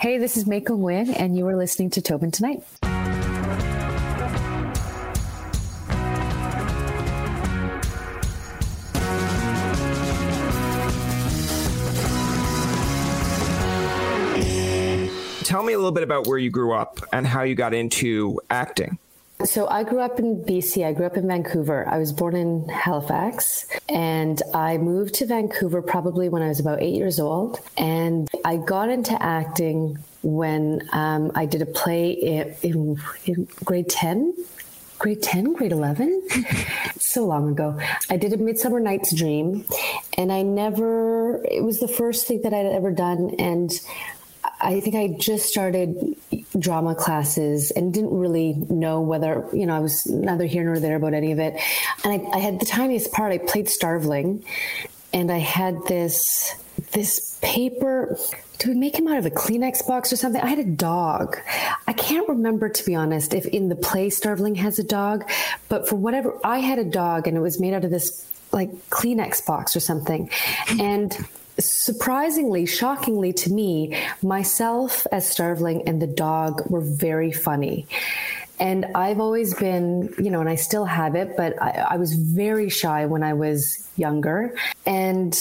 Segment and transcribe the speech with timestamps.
[0.00, 2.62] Hey, this is Mayko Nguyen, and you are listening to Tobin Tonight.
[15.44, 18.40] Tell me a little bit about where you grew up and how you got into
[18.48, 18.98] acting.
[19.44, 20.84] So I grew up in BC.
[20.84, 21.88] I grew up in Vancouver.
[21.88, 26.82] I was born in Halifax and I moved to Vancouver probably when I was about
[26.82, 27.60] eight years old.
[27.76, 33.88] And I got into acting when um, I did a play in, in, in grade
[33.88, 34.34] 10
[34.98, 36.28] grade 10, grade 11.
[36.98, 37.76] so long ago.
[38.10, 39.64] I did a Midsummer Night's Dream,
[40.18, 43.34] and I never, it was the first thing that I'd ever done.
[43.38, 43.72] And
[44.60, 46.16] I think I just started
[46.58, 50.96] drama classes and didn't really know whether, you know, I was neither here nor there
[50.96, 51.60] about any of it.
[52.04, 53.32] And I, I had the tiniest part.
[53.32, 54.44] I played Starveling
[55.12, 56.54] and I had this
[56.92, 58.16] this paper
[58.60, 60.40] did we make him out of a Kleenex box or something?
[60.40, 61.38] I had a dog.
[61.86, 65.26] I can't remember, to be honest, if in the play Starveling has a dog,
[65.70, 68.70] but for whatever, I had a dog and it was made out of this like
[68.90, 70.28] Kleenex box or something.
[70.78, 71.16] And
[71.60, 77.86] surprisingly, shockingly to me, myself as Starveling and the dog were very funny.
[78.58, 82.12] And I've always been, you know, and I still have it, but I, I was
[82.12, 84.54] very shy when I was younger.
[84.84, 85.34] And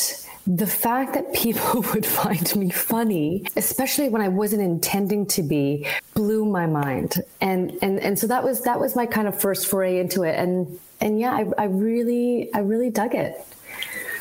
[0.47, 5.85] the fact that people would find me funny, especially when I wasn't intending to be,
[6.13, 7.21] blew my mind.
[7.41, 10.35] And and and so that was that was my kind of first foray into it.
[10.39, 13.45] And and yeah, I, I really I really dug it.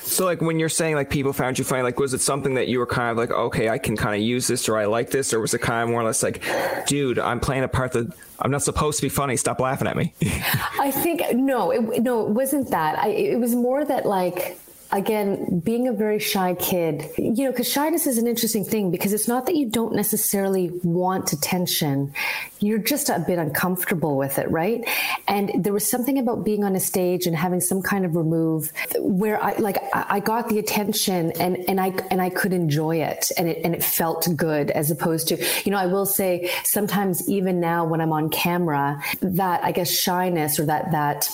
[0.09, 2.69] So like when you're saying like people found you funny, like was it something that
[2.69, 5.11] you were kind of like, okay, I can kind of use this or I like
[5.11, 6.43] this, or was it kind of more or less like,
[6.87, 9.37] dude, I'm playing a part that I'm not supposed to be funny.
[9.37, 10.15] Stop laughing at me.
[10.81, 12.99] I think no, it, no, it wasn't that.
[12.99, 14.59] I, it was more that like
[14.91, 19.13] again, being a very shy kid, you know, because shyness is an interesting thing because
[19.13, 22.13] it's not that you don't necessarily want attention,
[22.61, 24.89] you're just a bit uncomfortable with it, right?
[25.27, 28.73] And there was something about being on a stage and having some kind of remove
[28.99, 33.31] where I like I got the attention and and I and I could enjoy it
[33.37, 37.29] and it and it felt good as opposed to, you know, I will say sometimes
[37.29, 41.29] even now when I'm on camera, that I guess shyness or that that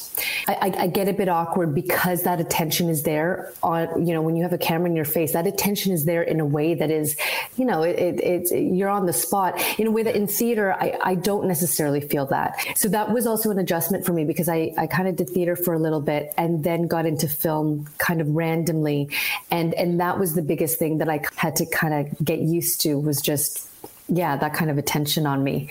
[0.48, 4.36] I, I get a bit awkward because that attention is there on, you know, when
[4.36, 6.90] you have a camera in your face, that attention is there in a way that
[6.90, 7.16] is,
[7.56, 10.72] you know, it, it, it's, you're on the spot in a way that in theater,
[10.72, 12.58] I, I don't necessarily feel that.
[12.76, 15.56] So that was also an adjustment for me because I, I kind of did theater
[15.56, 19.10] for a little bit and then got into film kind of randomly.
[19.50, 22.80] And, and that was the biggest thing that I had to kind of get used
[22.82, 23.68] to was just,
[24.08, 25.70] yeah, that kind of attention on me.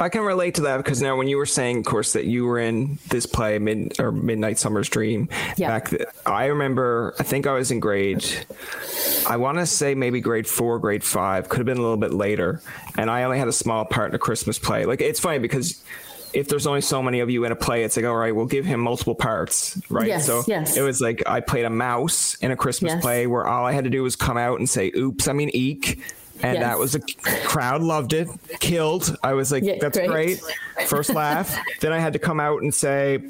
[0.00, 2.44] I can relate to that because now when you were saying, of course, that you
[2.44, 5.68] were in this play, Mid or Midnight Summer's Dream, yeah.
[5.68, 5.90] back.
[5.90, 7.14] Th- I remember.
[7.18, 8.24] I think I was in grade.
[9.26, 11.48] I want to say maybe grade four, grade five.
[11.48, 12.60] Could have been a little bit later,
[12.96, 14.84] and I only had a small part in a Christmas play.
[14.84, 15.82] Like it's funny because
[16.32, 18.46] if there's only so many of you in a play, it's like, all right, we'll
[18.46, 20.06] give him multiple parts, right?
[20.06, 20.76] Yes, so yes.
[20.76, 23.02] it was like I played a mouse in a Christmas yes.
[23.02, 25.50] play where all I had to do was come out and say, oops, I mean,
[25.52, 26.00] eek
[26.42, 26.62] and yes.
[26.62, 27.00] that was a
[27.46, 28.28] crowd loved it
[28.60, 29.16] killed.
[29.22, 30.40] I was like yeah, that's great.
[30.40, 30.88] great.
[30.88, 31.56] First laugh.
[31.80, 33.22] Then i had to come out and say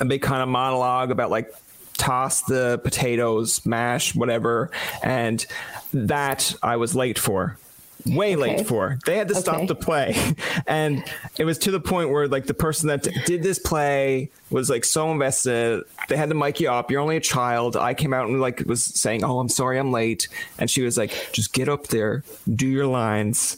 [0.00, 1.52] a big kind of monologue about like
[1.94, 4.70] toss the potatoes mash whatever.
[5.02, 5.44] And
[5.92, 7.58] that i was late for
[8.06, 8.56] way okay.
[8.56, 8.98] late for.
[9.06, 10.16] They had to stop the play.
[10.66, 11.04] And
[11.38, 14.84] it was to the point where like the person that did this play was like
[14.84, 15.84] so invested.
[16.08, 16.90] They had to mic you up.
[16.90, 17.76] You're only a child.
[17.76, 20.28] I came out and like was saying, "Oh, I'm sorry, I'm late."
[20.58, 23.56] And she was like, "Just get up there, do your lines."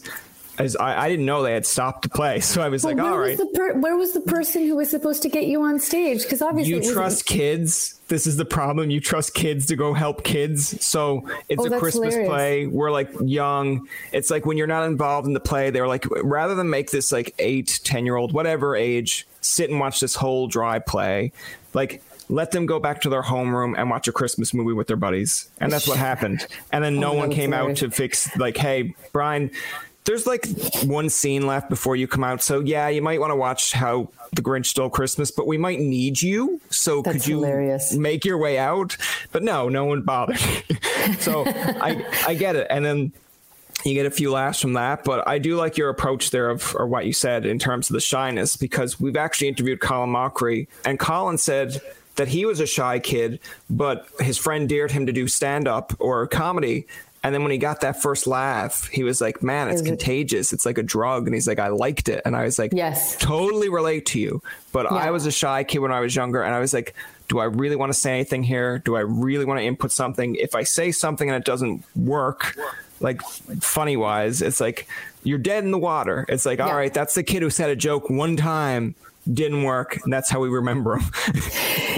[0.59, 3.03] As I, I, didn't know they had stopped the play, so I was well, like,
[3.03, 6.23] "All right." Per- where was the person who was supposed to get you on stage?
[6.23, 7.95] Because obviously, you trust kids.
[8.09, 8.89] This is the problem.
[8.89, 10.83] You trust kids to go help kids.
[10.83, 12.29] So it's oh, a Christmas hilarious.
[12.29, 12.65] play.
[12.67, 13.87] We're like young.
[14.11, 17.11] It's like when you're not involved in the play, they're like, rather than make this
[17.11, 21.31] like eight, ten year old, whatever age, sit and watch this whole dry play,
[21.73, 24.97] like let them go back to their homeroom and watch a Christmas movie with their
[24.97, 25.49] buddies.
[25.59, 26.45] And that's what happened.
[26.71, 27.83] And then oh, no oh, one came hilarious.
[27.83, 29.51] out to fix like, hey, Brian,
[30.09, 30.47] there's like
[30.85, 32.41] one scene left before you come out.
[32.41, 35.79] So yeah, you might want to watch how the Grinch stole Christmas, but we might
[35.79, 36.59] need you.
[36.71, 37.93] So That's could you hilarious.
[37.93, 38.97] make your way out?
[39.31, 40.39] But no, no one bothered.
[41.19, 42.65] so I I get it.
[42.71, 43.11] And then
[43.85, 46.75] you get a few laughs from that, but I do like your approach there of
[46.75, 50.67] or what you said in terms of the shyness because we've actually interviewed Colin Mochrie
[50.85, 51.79] and Colin said
[52.15, 53.39] that he was a shy kid,
[53.69, 56.87] but his friend dared him to do stand up or comedy
[57.21, 60.53] And then when he got that first laugh, he was like, "Man, it's contagious.
[60.53, 63.17] It's like a drug." And he's like, "I liked it." And I was like, "Yes,
[63.17, 64.97] totally relate to you." But yeah.
[64.97, 66.95] I was a shy kid when I was younger, and I was like,
[67.27, 68.79] "Do I really want to say anything here?
[68.79, 70.35] Do I really want to input something?
[70.35, 72.55] If I say something and it doesn't work,
[73.01, 74.87] like funny wise, it's like
[75.23, 76.25] you're dead in the water.
[76.29, 76.67] It's like, yeah.
[76.67, 78.95] all right, that's the kid who said a joke one time."
[79.33, 81.11] Didn't work and that's how we remember them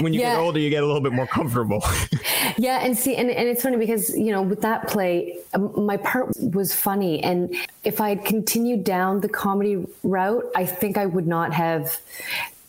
[0.00, 0.34] when you yeah.
[0.34, 1.82] get older you get a little bit more comfortable
[2.58, 5.96] yeah and see and, and it's funny because you know with that play um, my
[5.96, 7.54] part was funny and
[7.84, 12.00] if i had continued down the comedy route i think i would not have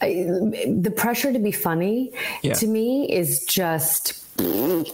[0.01, 0.25] I,
[0.67, 2.11] the pressure to be funny
[2.41, 2.53] yeah.
[2.53, 4.22] to me is just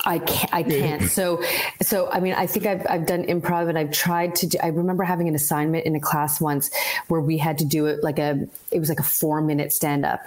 [0.05, 0.53] I can't.
[0.53, 1.09] I can't.
[1.09, 1.43] So,
[1.81, 4.47] so I mean, I think I've I've done improv and I've tried to.
[4.47, 6.69] Do, I remember having an assignment in a class once
[7.07, 8.47] where we had to do it like a.
[8.71, 10.21] It was like a four minute stand up.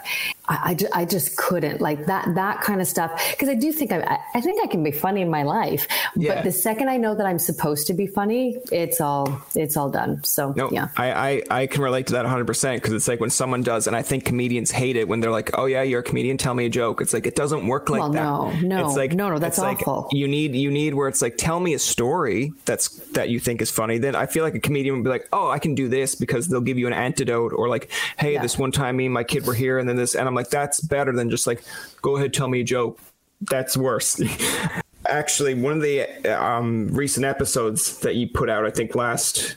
[0.49, 3.93] I, I, I, just couldn't like that that kind of stuff because I do think
[3.93, 5.87] I I think I can be funny in my life,
[6.17, 6.35] yeah.
[6.35, 9.89] but the second I know that I'm supposed to be funny, it's all it's all
[9.89, 10.23] done.
[10.25, 13.21] So no, yeah, I I, I can relate to that 100 percent because it's like
[13.21, 16.01] when someone does, and I think comedians hate it when they're like, oh yeah, you're
[16.01, 17.01] a comedian, tell me a joke.
[17.01, 18.63] It's like it doesn't work like well, that.
[18.63, 20.03] No, no, it's like no, no, that's awful.
[20.03, 23.39] Like you need you need where it's like tell me a story that's that you
[23.39, 23.99] think is funny.
[23.99, 26.49] Then I feel like a comedian would be like, oh, I can do this because
[26.49, 28.43] they'll give you an antidote or like, hey, yeah.
[28.43, 30.42] this one time me and my kid were here, and then this, and I'm like,
[30.51, 31.63] that's better than just like,
[32.01, 32.99] go ahead, tell me a joke.
[33.43, 34.21] That's worse.
[35.07, 39.57] Actually, one of the um, recent episodes that you put out, I think last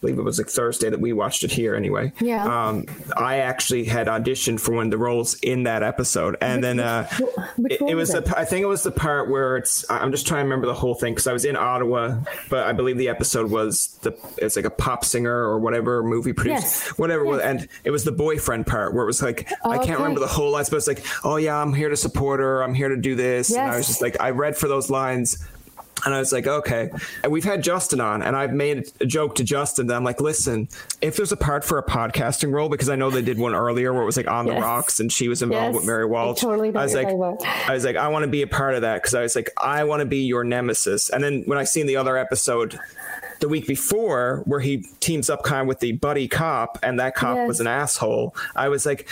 [0.00, 2.12] believe it was like Thursday that we watched it here anyway.
[2.20, 2.44] Yeah.
[2.44, 2.84] Um,
[3.16, 6.36] I actually had auditioned for one of the roles in that episode.
[6.40, 8.28] And which, then uh, which, which it, it, was, was it?
[8.28, 10.74] A, I think it was the part where it's, I'm just trying to remember the
[10.74, 12.18] whole thing because I was in Ottawa,
[12.50, 16.32] but I believe the episode was the, it's like a pop singer or whatever movie
[16.32, 16.88] producer, yes.
[16.98, 17.24] whatever.
[17.24, 17.40] Yes.
[17.42, 19.94] And it was the boyfriend part where it was like, oh, I can't okay.
[19.96, 22.62] remember the whole line, but it's like, oh yeah, I'm here to support her.
[22.62, 23.50] I'm here to do this.
[23.50, 23.58] Yes.
[23.58, 25.44] And I was just like, I read for those lines
[26.04, 26.90] and I was like, okay.
[27.22, 30.20] And we've had Justin on, and I've made a joke to Justin that I'm like,
[30.20, 30.68] listen,
[31.00, 33.92] if there's a part for a podcasting role, because I know they did one earlier
[33.92, 34.56] where it was like on yes.
[34.56, 35.74] the rocks and she was involved yes.
[35.74, 36.38] with Mary Walsh.
[36.38, 38.82] I, totally I was like, I was like, I want to be a part of
[38.82, 41.08] that because I was like, I want to be your nemesis.
[41.08, 42.78] And then when I seen the other episode,
[43.40, 47.14] the week before where he teams up kind of with the buddy cop and that
[47.14, 47.48] cop yes.
[47.48, 49.06] was an asshole i was like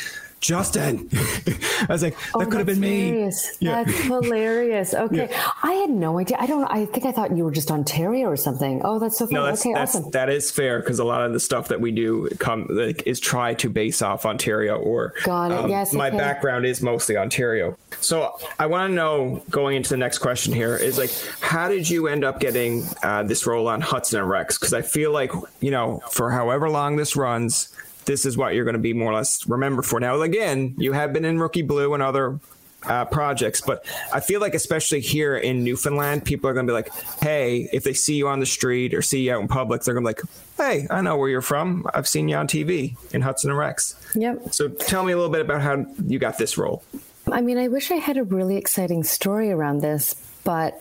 [0.45, 1.09] Justin.
[1.15, 3.57] I was like, that oh, could have been hilarious.
[3.61, 3.69] me.
[3.69, 3.85] Yeah.
[3.85, 4.95] That's hilarious.
[5.05, 5.29] Okay.
[5.29, 5.51] Yeah.
[5.63, 6.37] I had no idea.
[6.41, 8.81] I don't I think I thought you were just Ontario or something.
[8.85, 9.35] Oh, that's so funny.
[9.35, 10.11] No, that's, okay, that's, awesome.
[10.13, 13.21] That is fair because a lot of the stuff that we do come like, is
[13.21, 15.59] try to base off Ontario or Got it.
[15.59, 15.93] Um, yes.
[15.93, 16.17] My okay.
[16.17, 17.77] background is mostly Ontario.
[18.01, 21.89] So I want to know going into the next question here is like, how did
[21.89, 24.59] you end up getting uh, this role on Hudson and Rex?
[24.59, 27.74] Because I feel like, you know, for however long this runs,
[28.07, 30.01] this is what you're going to be more or less remembered for.
[30.01, 32.39] Now, again, you have been in Rookie Blue and other
[32.85, 36.75] uh, projects, but I feel like especially here in Newfoundland, people are going to be
[36.75, 39.83] like, "Hey, if they see you on the street or see you out in public,
[39.83, 41.87] they're going to be like, hey, I know where you're from.
[41.95, 44.53] I've seen you on TV in Hudson and Rex." Yep.
[44.53, 46.83] So tell me a little bit about how you got this role.
[47.31, 50.81] I mean, I wish I had a really exciting story around this, but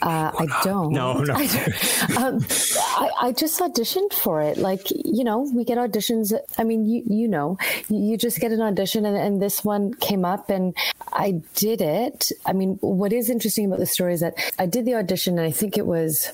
[0.00, 0.92] uh, I don't.
[0.92, 1.34] No, no.
[1.34, 1.44] I,
[2.16, 2.38] um,
[2.96, 4.56] I, I, just auditioned for it.
[4.56, 6.32] Like, you know, we get auditions.
[6.56, 7.58] I mean, you, you know,
[7.88, 10.76] you just get an audition, and, and this one came up, and
[11.12, 12.30] I did it.
[12.46, 15.46] I mean, what is interesting about the story is that I did the audition, and
[15.46, 16.32] I think it was.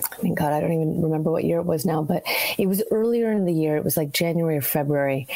[0.00, 2.22] I mean, God, I don't even remember what year it was now, but
[2.56, 3.76] it was earlier in the year.
[3.76, 5.26] It was like January or February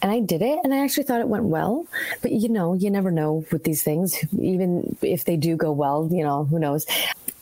[0.00, 1.86] and I did it and I actually thought it went well.
[2.22, 6.08] But you know, you never know with these things, even if they do go well,
[6.10, 6.86] you know, who knows.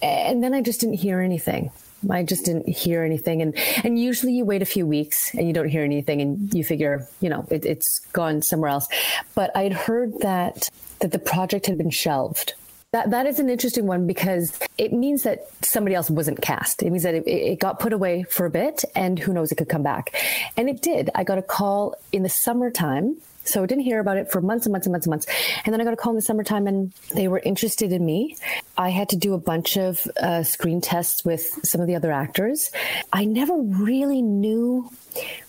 [0.03, 1.71] And then I just didn't hear anything.
[2.11, 3.43] I just didn't hear anything.
[3.43, 6.63] And, and usually you wait a few weeks and you don't hear anything and you
[6.63, 8.87] figure, you know, it, it's gone somewhere else.
[9.35, 10.69] But I'd heard that,
[11.01, 12.55] that the project had been shelved
[12.93, 16.83] that that is an interesting one because it means that somebody else wasn't cast.
[16.83, 19.57] It means that it, it, got put away for a bit, and who knows, it
[19.57, 20.15] could come back.
[20.57, 21.11] And it did.
[21.15, 23.17] I got a call in the summertime.
[23.45, 25.27] So I didn't hear about it for months and months and months and months.
[25.65, 28.37] And then I got a call in the summertime and they were interested in me.
[28.77, 32.11] I had to do a bunch of uh, screen tests with some of the other
[32.11, 32.71] actors.
[33.13, 34.91] I never really knew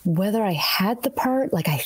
[0.05, 1.53] whether I had the part.
[1.53, 1.81] Like I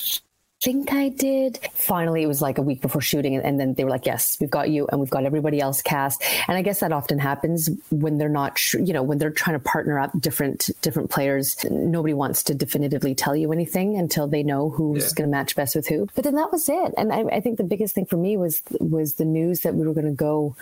[0.62, 1.60] think I did.
[1.74, 4.38] Finally, it was like a week before shooting, and, and, then they were like, "Yes,
[4.40, 7.70] we've got you, and we've got everybody else cast." And I guess that often happens
[7.90, 11.56] when they're not, sh- you know, when they're trying to partner up different different players.
[11.70, 15.10] Nobody wants to definitively tell you anything until they know who's yeah.
[15.16, 16.08] going to match best with who.
[16.14, 18.62] But then that was it, and I, I think the biggest thing for me was
[18.80, 20.56] was the news that we were going to go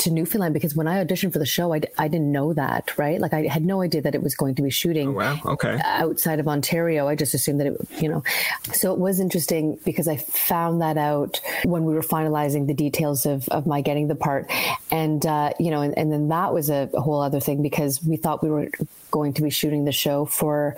[0.00, 3.20] to Newfoundland because when I auditioned for the show, I, I didn't know that, right?
[3.20, 5.40] Like I had no idea that it was going to be shooting oh, wow.
[5.44, 5.78] okay.
[5.84, 7.08] outside of Ontario.
[7.08, 8.22] I just assumed that it, you know,
[8.72, 13.26] so it was interesting because I found that out when we were finalizing the details
[13.26, 14.50] of, of my getting the part.
[14.90, 18.02] And, uh, you know, and, and then that was a, a whole other thing because
[18.02, 18.70] we thought we were
[19.10, 20.76] going to be shooting the show for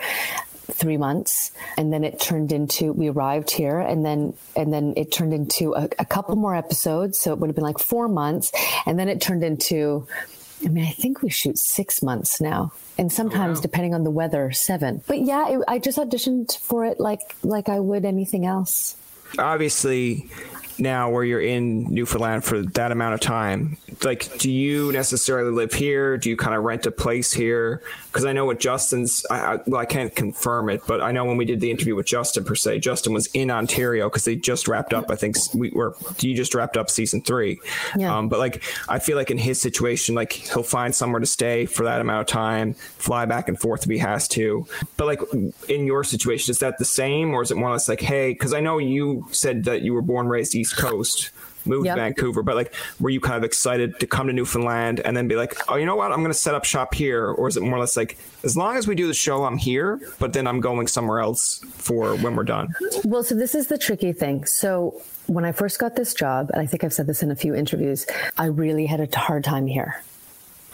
[0.73, 5.13] three months and then it turned into we arrived here and then and then it
[5.13, 8.53] turned into a, a, couple more episodes so it would have been like four months
[8.87, 10.07] and then it turned into
[10.65, 13.63] i mean i think we shoot six months now and sometimes wow.
[13.63, 17.69] depending on the weather seven but yeah it, i just auditioned for it like like
[17.69, 18.97] i would anything else
[19.39, 20.29] obviously
[20.79, 25.73] now where you're in Newfoundland for that amount of time, like, do you necessarily live
[25.73, 26.17] here?
[26.17, 27.83] Do you kind of rent a place here?
[28.07, 31.25] Because I know with Justin's, I, I, well, I can't confirm it, but I know
[31.25, 34.37] when we did the interview with Justin per se, Justin was in Ontario because they
[34.37, 35.11] just wrapped up.
[35.11, 37.61] I think we were you just wrapped up season three.
[37.97, 38.17] Yeah.
[38.17, 41.67] Um, but like, I feel like in his situation, like he'll find somewhere to stay
[41.67, 44.67] for that amount of time, fly back and forth if he has to.
[44.97, 45.21] But like
[45.69, 48.33] in your situation, is that the same, or is it more or less like, hey,
[48.33, 51.31] because I know you said that you were born raised East Coast,
[51.67, 51.97] moved yep.
[51.97, 55.29] to Vancouver, but like, were you kind of excited to come to Newfoundland and then
[55.29, 57.57] be like, oh, you know what, I'm going to set up shop here, or is
[57.57, 60.33] it more or less like, as long as we do the show, I'm here, but
[60.33, 62.75] then I'm going somewhere else for when we're done?
[63.05, 64.45] Well, so this is the tricky thing.
[64.47, 67.37] So when I first got this job, and I think I've said this in a
[67.37, 68.07] few interviews,
[68.39, 70.03] I really had a hard time here.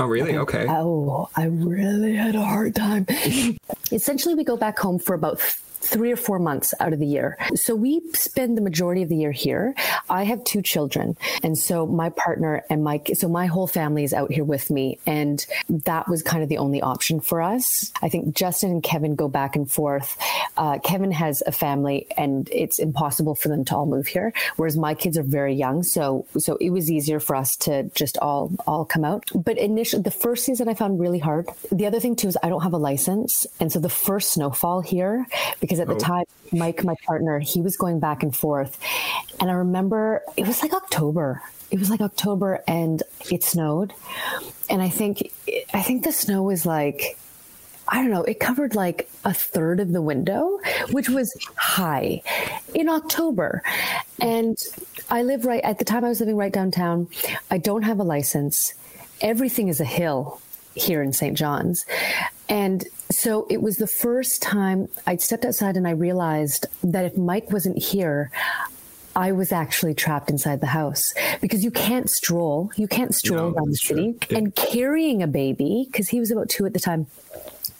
[0.00, 0.36] Oh, really?
[0.36, 0.64] Okay.
[0.68, 3.06] Oh, I really had a hard time.
[3.92, 5.40] Essentially, we go back home for about
[5.88, 7.38] three or four months out of the year.
[7.54, 9.74] So we spend the majority of the year here.
[10.10, 11.16] I have two children.
[11.42, 14.98] And so my partner and my, so my whole family is out here with me.
[15.06, 17.92] And that was kind of the only option for us.
[18.02, 20.16] I think Justin and Kevin go back and forth.
[20.56, 24.32] Uh, Kevin has a family and it's impossible for them to all move here.
[24.56, 25.82] Whereas my kids are very young.
[25.82, 29.30] So, so it was easier for us to just all, all come out.
[29.34, 31.48] But initially, the first season I found really hard.
[31.72, 33.46] The other thing too is I don't have a license.
[33.60, 35.26] And so the first snowfall here,
[35.60, 35.98] because at the oh.
[35.98, 38.78] time, Mike, my partner, he was going back and forth.
[39.40, 41.42] And I remember it was like October.
[41.70, 43.92] It was like October and it snowed.
[44.70, 45.32] And I think,
[45.74, 47.18] I think the snow was like,
[47.88, 52.22] I don't know, it covered like a third of the window, which was high
[52.74, 53.62] in October.
[54.20, 54.58] And
[55.10, 57.08] I live right at the time I was living right downtown.
[57.50, 58.74] I don't have a license.
[59.20, 60.40] Everything is a hill
[60.74, 61.36] here in St.
[61.36, 61.86] John's.
[62.48, 67.16] And so it was the first time I stepped outside and I realized that if
[67.16, 68.30] Mike wasn't here,
[69.16, 72.70] I was actually trapped inside the house because you can't stroll.
[72.76, 74.14] You can't stroll no, around the city.
[74.30, 77.06] And carrying a baby, because he was about two at the time,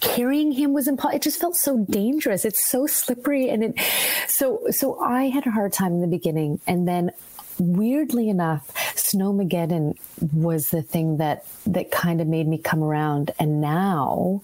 [0.00, 1.16] carrying him was impossible.
[1.16, 2.44] It just felt so dangerous.
[2.44, 3.48] It's so slippery.
[3.50, 3.80] And it,
[4.26, 6.60] so, so I had a hard time in the beginning.
[6.66, 7.12] And then
[7.58, 9.96] weirdly enough, Snowmageddon
[10.32, 13.30] was the thing that that kind of made me come around.
[13.38, 14.42] And now,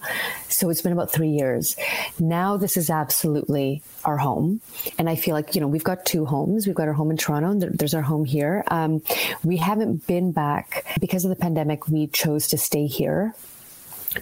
[0.49, 1.75] so it's been about three years.
[2.19, 4.61] Now this is absolutely our home,
[4.97, 6.67] and I feel like you know we've got two homes.
[6.67, 8.63] We've got our home in Toronto, and there's our home here.
[8.67, 9.01] Um,
[9.43, 11.87] we haven't been back because of the pandemic.
[11.87, 13.35] We chose to stay here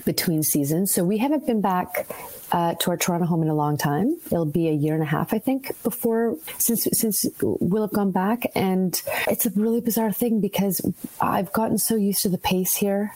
[0.05, 0.93] between seasons.
[0.93, 2.07] So we haven't been back
[2.51, 4.17] uh, to our Toronto home in a long time.
[4.27, 8.11] It'll be a year and a half, I think, before since since we'll have gone
[8.11, 8.45] back.
[8.55, 10.81] And it's a really bizarre thing because
[11.19, 13.13] I've gotten so used to the pace here.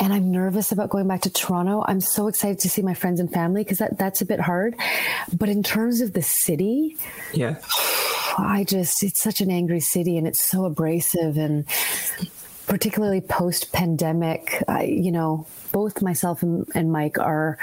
[0.00, 1.84] And I'm nervous about going back to Toronto.
[1.86, 4.76] I'm so excited to see my friends and family because that, that's a bit hard.
[5.36, 6.96] But in terms of the city,
[7.34, 7.56] yeah,
[8.38, 11.36] I just, it's such an angry city and it's so abrasive.
[11.36, 11.66] And
[12.70, 17.58] particularly post pandemic, you know, both myself and, and Mike are,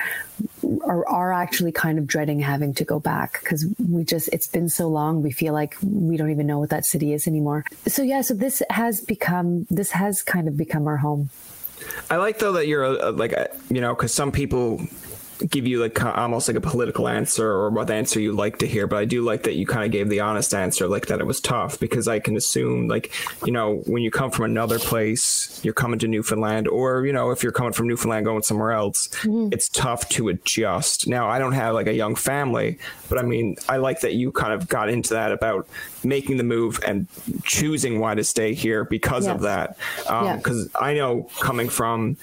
[0.84, 4.68] are, are actually kind of dreading having to go back because we just it's been
[4.68, 5.24] so long.
[5.24, 7.64] We feel like we don't even know what that city is anymore.
[7.88, 11.30] So yeah, so this has become this has kind of become our home.
[12.10, 14.82] I like though that you're a, like a, you know because some people
[15.50, 18.88] give you like almost like a political answer or what answer you like to hear
[18.88, 21.26] but i do like that you kind of gave the honest answer like that it
[21.26, 23.12] was tough because i can assume like
[23.46, 27.30] you know when you come from another place you're coming to newfoundland or you know
[27.30, 29.50] if you're coming from newfoundland going somewhere else mm-hmm.
[29.52, 32.78] it's tough to adjust now i don't have like a young family
[33.10, 35.68] but i mean i like that you kind of got into that about
[36.04, 37.08] making the move and
[37.44, 39.36] choosing why to stay here because yes.
[39.36, 40.88] of that because um, yeah.
[40.88, 42.18] i know coming from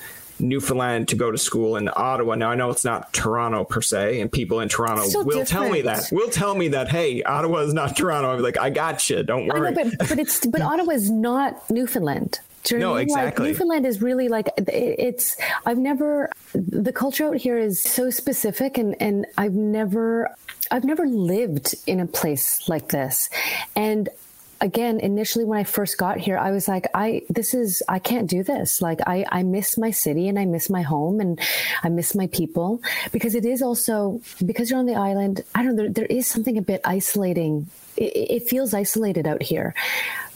[0.49, 2.35] Newfoundland to go to school in Ottawa.
[2.35, 5.49] Now I know it's not Toronto per se, and people in Toronto will different.
[5.49, 6.09] tell me that.
[6.13, 8.33] Will tell me that, hey, Ottawa is not Toronto.
[8.33, 9.23] I'm like, I got you.
[9.23, 9.73] Don't worry.
[9.73, 12.41] Know, but, but it's but Ottawa is not Newfoundland.
[12.73, 13.45] No, exactly.
[13.45, 15.37] Like, Newfoundland is really like it's.
[15.67, 16.31] I've never.
[16.55, 20.35] The culture out here is so specific, and and I've never.
[20.71, 23.29] I've never lived in a place like this,
[23.77, 24.09] and
[24.61, 28.29] again, initially when I first got here, I was like, I this is I can't
[28.29, 28.81] do this.
[28.81, 31.39] Like I I miss my city and I miss my home and
[31.83, 32.83] I miss my people
[33.13, 35.43] because it is also because you're on the island.
[35.55, 35.85] I don't know.
[35.85, 39.75] There, there is something a bit isolating it, it, feels isolated out here.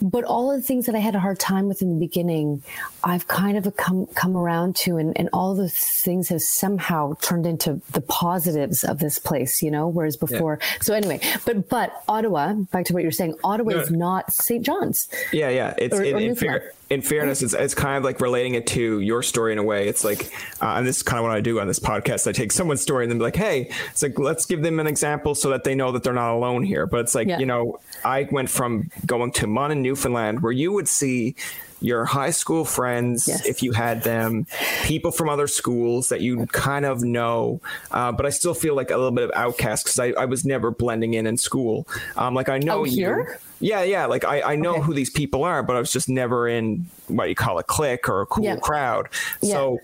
[0.01, 2.63] But all of the things that I had a hard time with in the beginning,
[3.03, 7.45] I've kind of come come around to, and, and all the things have somehow turned
[7.45, 9.87] into the positives of this place, you know.
[9.87, 10.77] Whereas before, yeah.
[10.81, 13.79] so anyway, but but Ottawa, back to what you're saying, Ottawa no.
[13.79, 14.65] is not St.
[14.65, 15.09] John's.
[15.33, 18.19] Yeah, yeah, it's or, in, or in fair, in fairness, it's, it's kind of like
[18.19, 19.87] relating it to your story in a way.
[19.87, 20.31] It's like,
[20.61, 22.27] uh, and this is kind of what I do on this podcast.
[22.27, 24.87] I take someone's story and then be like, hey, it's like, let's give them an
[24.87, 26.87] example so that they know that they're not alone here.
[26.87, 27.37] But it's like, yeah.
[27.37, 31.35] you know, I went from going to Mun in Newfoundland where you would see
[31.81, 33.45] your high school friends, yes.
[33.45, 34.45] if you had them,
[34.83, 37.61] people from other schools that you kind of know.
[37.91, 40.45] Uh, but I still feel like a little bit of outcast because I, I, was
[40.45, 41.87] never blending in in school.
[42.17, 43.25] Um, like I know oh, you.
[43.59, 44.05] Yeah, yeah.
[44.05, 44.81] Like I, I know okay.
[44.81, 48.09] who these people are, but I was just never in what you call a clique
[48.09, 48.57] or a cool yeah.
[48.57, 49.09] crowd.
[49.41, 49.53] Yeah.
[49.53, 49.79] So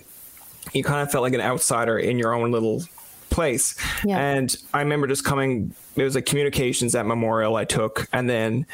[0.73, 2.83] you kind of felt like an outsider in your own little
[3.29, 3.75] place.
[4.03, 4.17] Yeah.
[4.17, 8.07] And I remember just coming, it was like communications at Memorial I took.
[8.13, 8.65] And then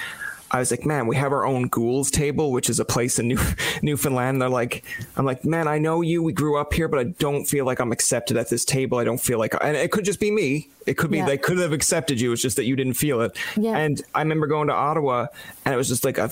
[0.53, 3.29] I was like, man, we have our own ghouls table, which is a place in
[3.29, 3.39] New-
[3.81, 4.41] Newfoundland.
[4.41, 4.83] They're like,
[5.15, 6.21] I'm like, man, I know you.
[6.21, 8.97] We grew up here, but I don't feel like I'm accepted at this table.
[8.97, 10.69] I don't feel like, and it could just be me.
[10.85, 11.25] It could be yeah.
[11.25, 12.33] they could have accepted you.
[12.33, 13.37] It's just that you didn't feel it.
[13.55, 13.77] Yeah.
[13.77, 15.27] And I remember going to Ottawa,
[15.65, 16.31] and it was just like a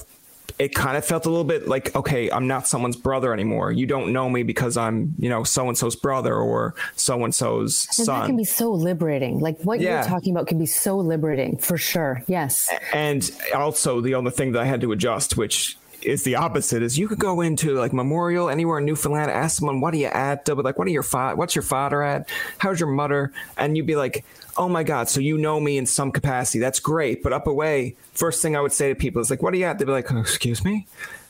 [0.59, 3.71] it kind of felt a little bit like, okay, I'm not someone's brother anymore.
[3.71, 7.33] You don't know me because I'm, you know, so and so's brother or so and
[7.33, 8.05] so's son.
[8.05, 9.39] That can be so liberating.
[9.39, 9.99] Like what yeah.
[9.99, 12.23] you're talking about can be so liberating for sure.
[12.27, 12.69] Yes.
[12.93, 16.97] And also the other thing that I had to adjust, which is the opposite is
[16.97, 20.45] you could go into like memorial anywhere in newfoundland ask someone what are you at
[20.45, 23.85] but like what are your fa- what's your father at how's your mother and you'd
[23.85, 24.23] be like
[24.59, 26.59] oh my God, so you know me in some capacity.
[26.59, 27.23] That's great.
[27.23, 29.65] But up away, first thing I would say to people is like, what are you
[29.65, 29.79] at?
[29.79, 30.85] They'd be like, oh, excuse me?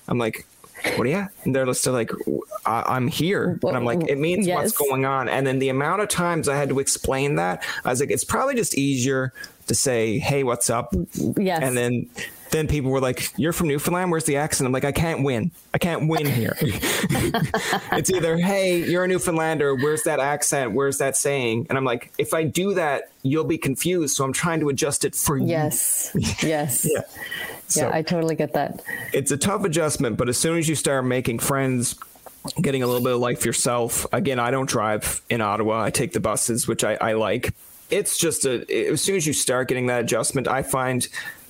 [0.08, 0.48] I'm like,
[0.96, 1.32] what are you at?
[1.44, 2.12] And they're still like,
[2.66, 3.60] I'm here.
[3.62, 4.56] And I'm like, it means yes.
[4.56, 5.30] what's going on.
[5.30, 8.24] And then the amount of times I had to explain that, I was like, it's
[8.24, 9.32] probably just easier
[9.68, 10.96] to say, hey, what's up?
[11.38, 11.62] Yes.
[11.62, 12.10] And then
[12.52, 14.12] then people were like, "You're from Newfoundland.
[14.12, 15.52] Where's the accent?" I'm like, "I can't win.
[15.74, 16.56] I can't win here.
[16.62, 19.76] it's either, hey, you're a Newfoundlander.
[19.76, 20.74] Where's that accent?
[20.74, 24.16] Where's that saying?" And I'm like, if I do that, you'll be confused.
[24.16, 26.12] So I'm trying to adjust it for yes.
[26.14, 26.22] you.
[26.22, 26.40] Yes.
[26.50, 26.88] Yes.
[26.90, 27.02] yeah.
[27.68, 28.82] So yeah, I totally get that.
[29.14, 31.96] It's a tough adjustment, but as soon as you start making friends,
[32.62, 34.06] getting a little bit of life yourself.
[34.12, 35.84] Again, I don't drive in Ottawa.
[35.84, 37.54] I take the buses, which I, I like.
[37.90, 41.08] It's just a as soon as you start getting that adjustment, I find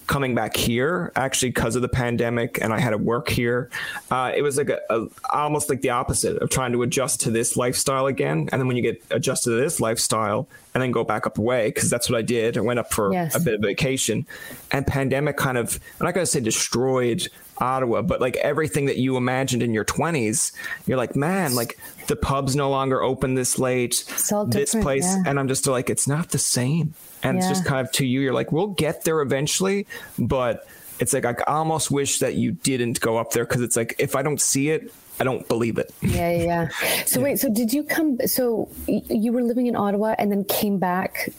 [0.09, 3.69] coming back here actually because of the pandemic and I had to work here.
[4.09, 7.31] Uh, it was like a, a, almost like the opposite of trying to adjust to
[7.31, 8.49] this lifestyle again.
[8.51, 11.67] And then when you get adjusted to this lifestyle and then go back up away,
[11.69, 12.57] because that's what I did.
[12.57, 13.35] I went up for yes.
[13.35, 14.25] a bit of vacation
[14.71, 18.97] and pandemic kind of, I'm not going to say destroyed Ottawa, but like everything that
[18.97, 20.51] you imagined in your 20s,
[20.85, 24.03] you're like, man, like the pub's no longer open this late,
[24.47, 25.05] this place.
[25.05, 25.23] Yeah.
[25.25, 26.93] And I'm just like, it's not the same.
[27.23, 27.39] And yeah.
[27.39, 30.67] it's just kind of to you, you're like, we'll get there eventually, but
[30.99, 34.15] it's like I almost wish that you didn't go up there because it's like if
[34.15, 35.93] I don't see it, I don't believe it.
[36.01, 36.67] Yeah, yeah.
[37.05, 38.19] So wait, so did you come?
[38.25, 41.29] So you were living in Ottawa and then came back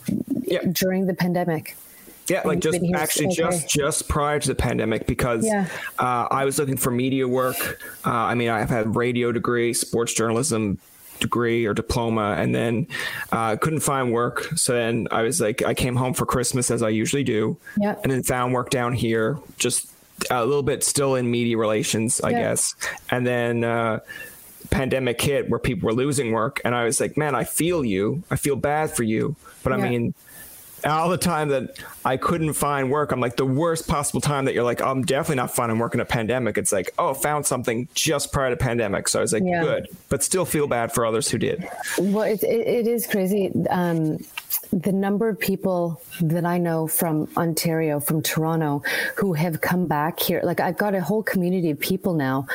[0.42, 0.61] yeah.
[0.72, 1.76] during the pandemic.
[2.31, 3.35] Yeah, like just actually okay.
[3.35, 5.66] just just prior to the pandemic because yeah.
[5.99, 7.81] uh, I was looking for media work.
[8.07, 10.79] Uh, I mean, I've had radio degree, sports journalism,
[11.21, 12.87] degree or diploma and then
[13.31, 14.45] uh, couldn't find work.
[14.57, 18.01] So then I was like, I came home for Christmas as I usually do, yep.
[18.03, 19.90] and then found work down here, just
[20.31, 22.40] a little bit still in media relations, I yep.
[22.40, 22.75] guess.
[23.11, 24.01] And then uh,
[24.71, 28.23] pandemic hit where people were losing work, and I was like, man, I feel you.
[28.31, 29.73] I feel bad for you, but.
[29.73, 30.14] I mean
[30.85, 34.55] all the time that I couldn't find work, I'm like the worst possible time that
[34.55, 36.59] you're like, I'm definitely not finding work in a pandemic.
[36.59, 39.09] It's like, oh, found something just prior to pandemic.
[39.09, 39.62] So I was like, yeah.
[39.62, 41.69] good, but still feel bad for others who did.
[41.99, 43.53] Well, it, it, it is crazy.
[43.69, 44.19] Um,
[44.73, 48.83] the number of people that I know from Ontario, from Toronto,
[49.16, 52.47] who have come back here, like I've got a whole community of people now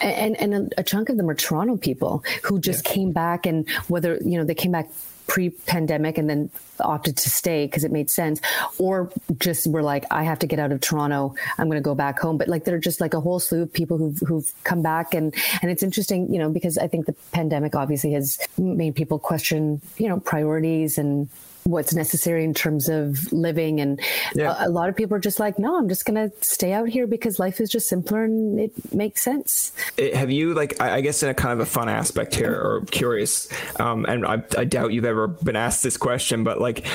[0.00, 2.94] and and a, a, chunk of them are Toronto people who just yeah.
[2.94, 4.88] came back and whether you know they came back
[5.30, 8.40] pre-pandemic and then opted to stay because it made sense.
[8.78, 11.36] Or just were like i have to get out of toronto.
[11.56, 12.36] I'm going to go back home.
[12.36, 15.14] But like there are just like a whole slew of people who've, who've come back.
[15.14, 19.18] And and it's interesting you know because i think the pandemic obviously has made people
[19.18, 21.28] question you know priorities and
[21.70, 24.00] what's necessary in terms of living and
[24.34, 24.64] yeah.
[24.64, 27.06] a, a, lot of people are just like no i'm just gonna stay out here
[27.06, 31.00] because life is just simpler and it makes sense it, have you like I, I,
[31.00, 34.64] guess in a kind of a fun aspect here or curious um, and I, I
[34.64, 36.86] doubt you've ever been asked this question but like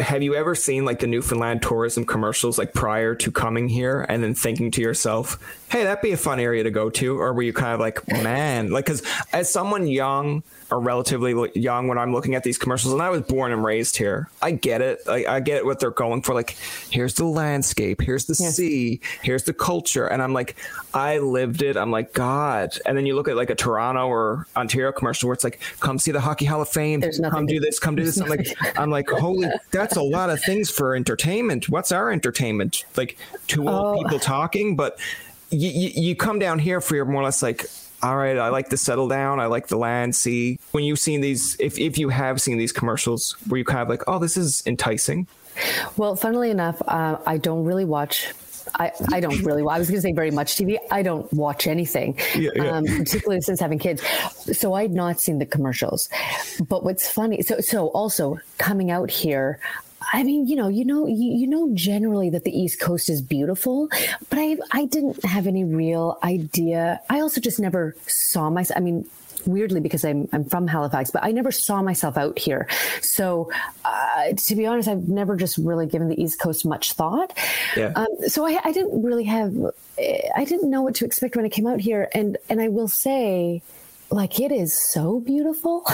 [0.00, 4.22] have you ever seen like the Newfoundland tourism commercials like prior to coming here and
[4.22, 5.38] then thinking to yourself,
[5.70, 7.18] hey, that'd be a fun area to go to?
[7.18, 9.02] Or were you kind of like, man, like, because
[9.32, 13.22] as someone young, or relatively young when I'm looking at these commercials, and I was
[13.22, 14.28] born and raised here.
[14.42, 15.00] I get it.
[15.08, 16.34] I, I get what they're going for.
[16.34, 16.56] Like,
[16.90, 18.50] here's the landscape, here's the yeah.
[18.50, 20.56] sea, here's the culture, and I'm like,
[20.92, 21.76] I lived it.
[21.76, 22.76] I'm like, God.
[22.84, 25.98] And then you look at like a Toronto or Ontario commercial where it's like, come
[25.98, 28.20] see the Hockey Hall of Fame, come do this, come do this.
[28.20, 31.68] I'm like, I'm like, holy, that's a lot of things for entertainment.
[31.68, 32.84] What's our entertainment?
[32.96, 34.02] Like two old oh.
[34.02, 34.98] people talking, but.
[35.50, 37.66] You, you, you come down here for your more or less like
[38.00, 39.40] all right, I like to settle down.
[39.40, 42.70] I like the land, See, When you've seen these, if, if you have seen these
[42.70, 45.26] commercials, were you kind of like, oh, this is enticing?
[45.96, 48.32] Well, funnily enough, uh, I don't really watch
[48.74, 49.62] I, I don't really.
[49.62, 50.78] I was going to say very much TV.
[50.90, 52.70] I don't watch anything, yeah, yeah.
[52.70, 54.02] Um, particularly since having kids.
[54.52, 56.08] So I'd not seen the commercials.
[56.68, 57.42] But what's funny?
[57.42, 59.58] So so also coming out here,
[60.12, 63.20] I mean, you know, you know, you, you know, generally that the East Coast is
[63.20, 63.88] beautiful,
[64.30, 67.00] but I, I didn't have any real idea.
[67.10, 68.78] I also just never saw myself.
[68.78, 69.06] I mean,
[69.46, 72.68] weirdly because I'm I'm from Halifax, but I never saw myself out here.
[73.00, 73.50] So
[73.84, 77.36] uh, to be honest, I've never just really given the East Coast much thought.
[77.76, 77.92] Yeah.
[77.94, 79.54] Um, so I, I didn't really have
[80.36, 82.88] I didn't know what to expect when I came out here, and and I will
[82.88, 83.62] say
[84.10, 85.82] like it is so beautiful.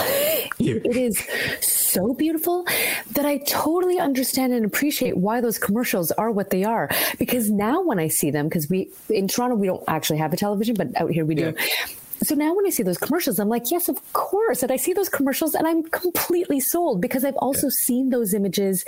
[0.59, 1.21] it is
[1.61, 2.65] so beautiful
[3.11, 6.89] that I totally understand and appreciate why those commercials are what they are.
[7.19, 10.37] Because now when I see them, because we in Toronto we don't actually have a
[10.37, 11.53] television, but out here we do.
[11.57, 11.85] Yeah.
[12.23, 14.63] So now when I see those commercials, I'm like, yes, of course.
[14.63, 17.71] And I see those commercials and I'm completely sold because I've also yeah.
[17.83, 18.85] seen those images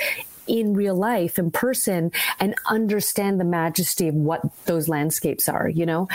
[0.47, 5.85] in real life, in person, and understand the majesty of what those landscapes are, you
[5.85, 6.07] know?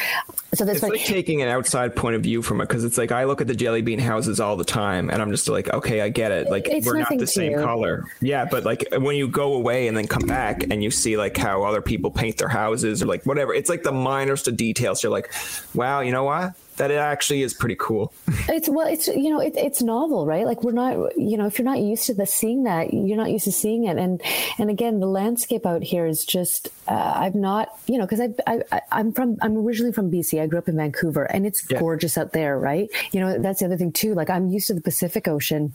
[0.55, 3.13] So that's it's like, taking an outside point of view from it because it's like
[3.13, 6.01] I look at the jelly bean houses all the time and I'm just like, okay,
[6.01, 6.51] I get it.
[6.51, 8.05] Like we're not the same color.
[8.21, 11.37] Yeah, but like when you go away and then come back and you see like
[11.37, 15.03] how other people paint their houses or like whatever, it's like the minors to details.
[15.03, 15.33] You're like,
[15.75, 16.55] wow, you know what?
[16.77, 18.13] That it actually is pretty cool.
[18.49, 20.47] it's well, it's you know, it, it's novel, right?
[20.47, 23.31] Like we're not, you know, if you're not used to the seeing that, you're not
[23.31, 24.23] used to seeing it, and
[24.59, 28.31] and again, the landscape out here is just, uh, I'm not, you know, because I,
[28.47, 30.41] I I'm from, I'm originally from BC.
[30.41, 31.79] I grew up in Vancouver, and it's yeah.
[31.79, 32.91] gorgeous out there, right?
[33.13, 34.15] You know, that's the other thing too.
[34.15, 35.75] Like I'm used to the Pacific Ocean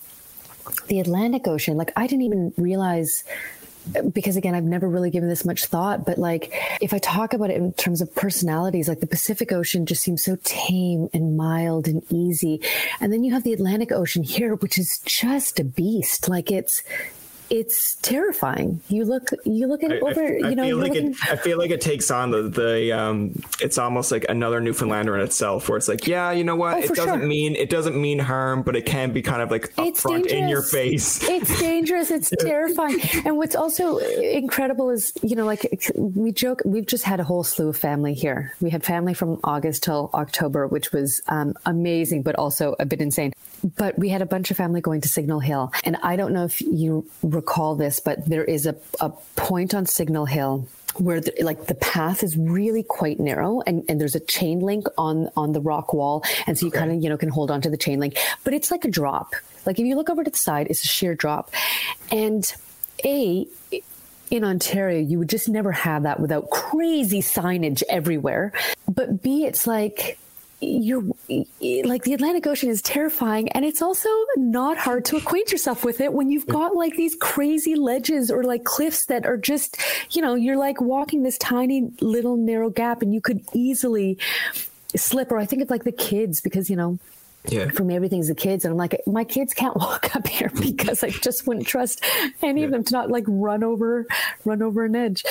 [0.88, 3.24] the Atlantic Ocean, like I didn't even realize
[4.14, 7.50] because again, I've never really given this much thought, but like if I talk about
[7.50, 11.88] it in terms of personalities, like the Pacific Ocean just seems so tame and mild
[11.88, 12.62] and easy.
[13.00, 16.28] And then you have the Atlantic Ocean here, which is just a beast.
[16.30, 16.84] Like it's,
[17.50, 18.82] it's terrifying.
[18.90, 20.64] You look, you look at it over, I, I, you know.
[20.64, 21.12] Feel like looking...
[21.12, 22.92] it, I feel like it takes on the the.
[22.92, 26.76] Um, it's almost like another Newfoundlander in itself, where it's like, yeah, you know what?
[26.76, 27.28] Oh, it doesn't sure.
[27.28, 30.62] mean it doesn't mean harm, but it can be kind of like upfront in your
[30.62, 31.28] face.
[31.28, 32.12] It's dangerous.
[32.12, 33.00] It's terrifying.
[33.26, 37.44] And what's also incredible is, you know, like we joke, we've just had a whole
[37.44, 38.54] slew of family here.
[38.62, 43.02] We had family from August till October, which was um, amazing, but also a bit
[43.02, 43.34] insane.
[43.76, 46.46] But we had a bunch of family going to Signal Hill, and I don't know
[46.46, 51.34] if you recall this, but there is a, a point on Signal Hill where the,
[51.42, 55.54] like the path is really quite narrow and, and there's a chain link on on
[55.54, 56.80] the rock wall and so you okay.
[56.80, 58.90] kind of you know can hold on to the chain link but it's like a
[58.90, 59.36] drop
[59.68, 61.52] like if you look over to the side it's a sheer drop
[62.12, 62.56] and
[63.06, 63.48] a
[64.30, 68.52] in Ontario, you would just never have that without crazy signage everywhere.
[68.88, 70.20] But B, it's like
[70.60, 71.04] you're
[71.84, 76.02] like the Atlantic Ocean is terrifying and it's also not hard to acquaint yourself with
[76.02, 79.78] it when you've got like these crazy ledges or like cliffs that are just,
[80.12, 84.18] you know, you're like walking this tiny little narrow gap and you could easily
[84.96, 86.98] slip or I think of like the kids because, you know,
[87.50, 87.70] yeah.
[87.70, 88.66] For me, everything's the kids.
[88.66, 92.04] And I'm like, my kids can't walk up here because I just wouldn't trust
[92.42, 92.66] any yeah.
[92.66, 94.06] of them to not like run over,
[94.44, 95.24] run over an edge.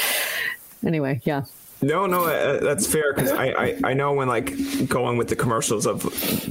[0.84, 1.44] Anyway, yeah.
[1.82, 4.54] No, no, uh, that's fair because I, I, I know when like
[4.88, 6.02] going with the commercials of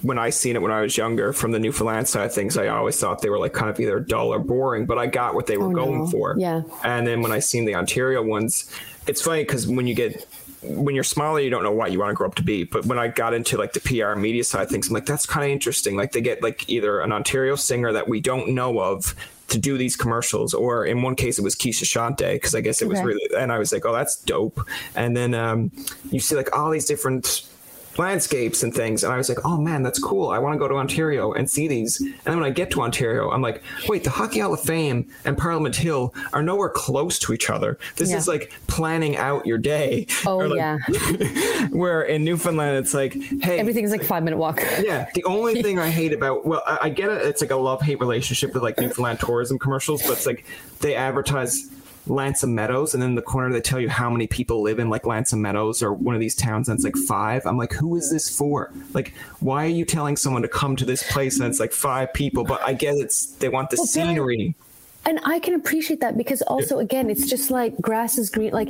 [0.03, 2.67] when I seen it when I was younger from the Newfoundland side of things, I
[2.67, 5.47] always thought they were like kind of either dull or boring, but I got what
[5.47, 6.07] they were oh, going no.
[6.07, 6.35] for.
[6.37, 6.61] Yeah.
[6.83, 8.69] And then when I seen the Ontario ones,
[9.07, 10.27] it's funny because when you get
[10.61, 12.63] when you're smaller, you don't know what you want to grow up to be.
[12.63, 15.25] But when I got into like the PR media side of things, I'm like, that's
[15.25, 15.95] kind of interesting.
[15.95, 19.15] Like they get like either an Ontario singer that we don't know of
[19.55, 20.53] to do these commercials.
[20.53, 23.07] Or in one case, it was Keshia Chanté because I guess it was okay.
[23.07, 24.59] really, and I was like, oh, that's dope.
[24.95, 25.71] And then um,
[26.11, 27.47] you see like all these different
[27.97, 29.03] landscapes and things.
[29.03, 30.29] And I was like, oh man, that's cool.
[30.29, 31.99] I want to go to Ontario and see these.
[31.99, 35.07] And then when I get to Ontario, I'm like, wait, the Hockey Hall of Fame
[35.23, 37.77] and Parliament Hill are nowhere close to each other.
[37.95, 38.17] This yeah.
[38.17, 40.07] is like planning out your day.
[40.27, 41.67] Oh, like, yeah.
[41.71, 43.59] where in Newfoundland, it's like, hey.
[43.59, 44.59] Everything's like five minute walk.
[44.81, 45.07] yeah.
[45.13, 47.21] The only thing I hate about, well, I, I get it.
[47.25, 50.45] It's like a love hate relationship with like Newfoundland tourism commercials, but it's like
[50.79, 51.69] they advertise
[52.07, 54.79] L'Anse aux Meadows, and then in the corner they tell you how many people live
[54.79, 57.45] in like L'Anse aux Meadows or one of these towns, and it's like five.
[57.45, 58.71] I'm like, who is this for?
[58.93, 62.13] Like, why are you telling someone to come to this place and it's like five
[62.13, 62.43] people?
[62.43, 64.55] But I guess it's they want the well, scenery
[65.05, 68.51] and I can appreciate that because also again it's just like grass is green.
[68.51, 68.69] Like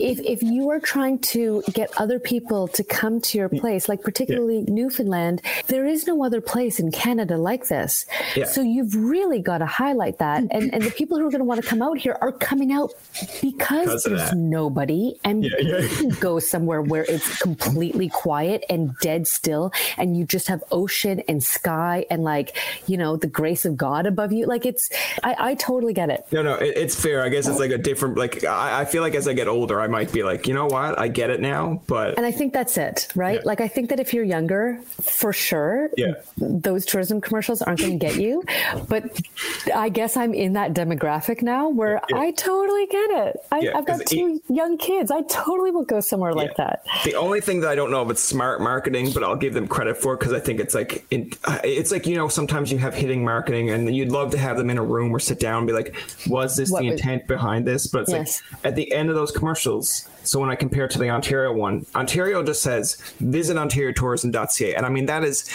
[0.00, 4.02] if if you are trying to get other people to come to your place like
[4.02, 4.74] particularly yeah.
[4.74, 8.06] Newfoundland there is no other place in Canada like this.
[8.36, 8.44] Yeah.
[8.44, 10.44] so you've really got to highlight that.
[10.50, 12.72] And and the people who are going to want to come out here are coming
[12.72, 12.92] out
[13.42, 19.26] because, there's nobody and yeah, you can go somewhere where it's completely quiet and dead
[19.26, 23.76] still and you just have ocean and sky and like you know the grace of
[23.76, 24.46] God above you.
[24.46, 24.88] Like it's
[25.22, 26.26] I, I totally get it.
[26.30, 27.22] No, no, it, it's fair.
[27.22, 28.16] I guess it's like a different.
[28.16, 30.66] Like I, I, feel like as I get older, I might be like, you know
[30.66, 31.82] what, I get it now.
[31.86, 33.36] But and I think that's it, right?
[33.36, 33.42] Yeah.
[33.44, 37.98] Like I think that if you're younger, for sure, yeah, those tourism commercials aren't going
[37.98, 38.42] to get you.
[38.88, 39.20] But
[39.74, 42.18] I guess I'm in that demographic now where yeah.
[42.18, 43.36] I totally get it.
[43.52, 45.10] I, have got two it, young kids.
[45.10, 46.84] I totally will go somewhere like that.
[47.04, 49.68] The only thing that I don't know if it's smart marketing, but I'll give them
[49.68, 52.78] credit for because I think it's like in, uh, it's like you know sometimes you
[52.78, 55.47] have hitting marketing and you'd love to have them in a room or sit down
[55.56, 57.86] and be like, was this what the was, intent behind this?
[57.86, 58.42] But it's yes.
[58.52, 60.08] like at the end of those commercials.
[60.24, 64.84] So when I compare it to the Ontario one, Ontario just says visit OntarioTourism.ca, and
[64.84, 65.48] I mean that is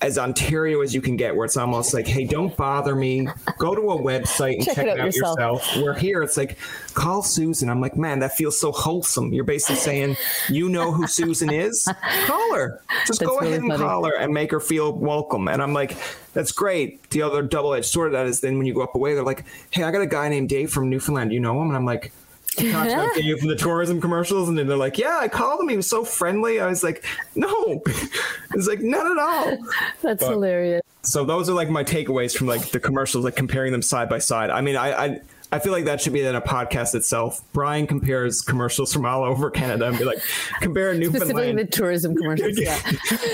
[0.00, 3.28] as Ontario as you can get, where it's almost like, hey, don't bother me.
[3.58, 5.38] Go to a website and check, check it out, out yourself.
[5.38, 5.82] yourself.
[5.82, 6.56] Where here it's like,
[6.94, 7.68] call Susan.
[7.68, 9.32] I'm like, man, that feels so wholesome.
[9.32, 10.16] You're basically saying,
[10.48, 11.88] you know who Susan is?
[12.26, 12.80] Call her.
[13.06, 13.82] Just that's go really ahead and funny.
[13.82, 15.48] call her and make her feel welcome.
[15.48, 15.96] And I'm like,
[16.32, 17.10] that's great.
[17.10, 19.24] The other double edged sword of that is then when you go up away, they're
[19.24, 21.32] like, hey, I got a guy named Dave from Newfoundland.
[21.32, 21.68] You know him?
[21.68, 22.12] And I'm like,
[22.60, 25.68] about Dave from the tourism commercials, and then they're like, "Yeah, I called him.
[25.68, 27.82] He was so friendly." I was like, "No,"
[28.54, 29.58] it's like not at all.
[30.02, 30.82] That's but, hilarious.
[31.02, 34.18] So those are like my takeaways from like the commercials, like comparing them side by
[34.18, 34.50] side.
[34.50, 37.40] I mean, I, I I feel like that should be in a podcast itself.
[37.54, 40.18] Brian compares commercials from all over Canada and be like,
[40.60, 41.30] compare Newfoundland.
[41.30, 42.78] Specifically the tourism commercials, yeah.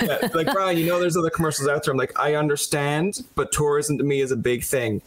[0.00, 0.28] yeah.
[0.32, 1.92] Like, Brian, you know there's other commercials out there.
[1.92, 5.02] I'm like, I understand, but tourism to me is a big thing.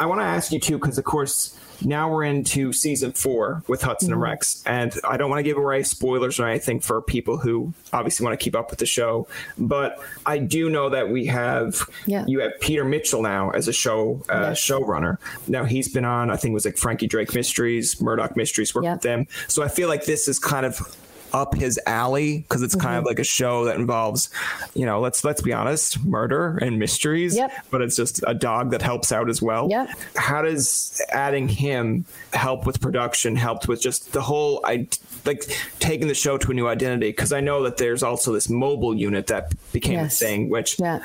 [0.00, 3.82] I want to ask you too, because of course, now we're into season four with
[3.82, 4.14] Hudson mm-hmm.
[4.14, 7.72] and Rex, and I don't want to give away spoilers or anything for people who
[7.92, 11.88] obviously want to keep up with the show, but I do know that we have
[12.06, 12.24] yeah.
[12.26, 14.60] you have Peter Mitchell now as a show uh, yes.
[14.60, 15.18] showrunner.
[15.46, 18.84] Now he's been on, I think it was like Frankie Drake Mysteries, Murdoch Mysteries, worked
[18.84, 18.96] yep.
[18.96, 19.26] with them.
[19.48, 20.96] So I feel like this is kind of
[21.32, 22.86] up his alley because it's mm-hmm.
[22.86, 23.08] kind of mm-hmm.
[23.08, 24.30] like a show that involves,
[24.74, 27.36] you know, let's let's be honest, murder and mysteries.
[27.36, 27.52] Yep.
[27.70, 29.68] But it's just a dog that helps out as well.
[29.70, 29.90] Yep.
[30.16, 33.36] How does adding him help with production?
[33.36, 34.88] Helped with just the whole I
[35.24, 35.44] like
[35.78, 38.94] taking the show to a new identity because I know that there's also this mobile
[38.94, 40.20] unit that became yes.
[40.20, 41.00] a thing, which yeah.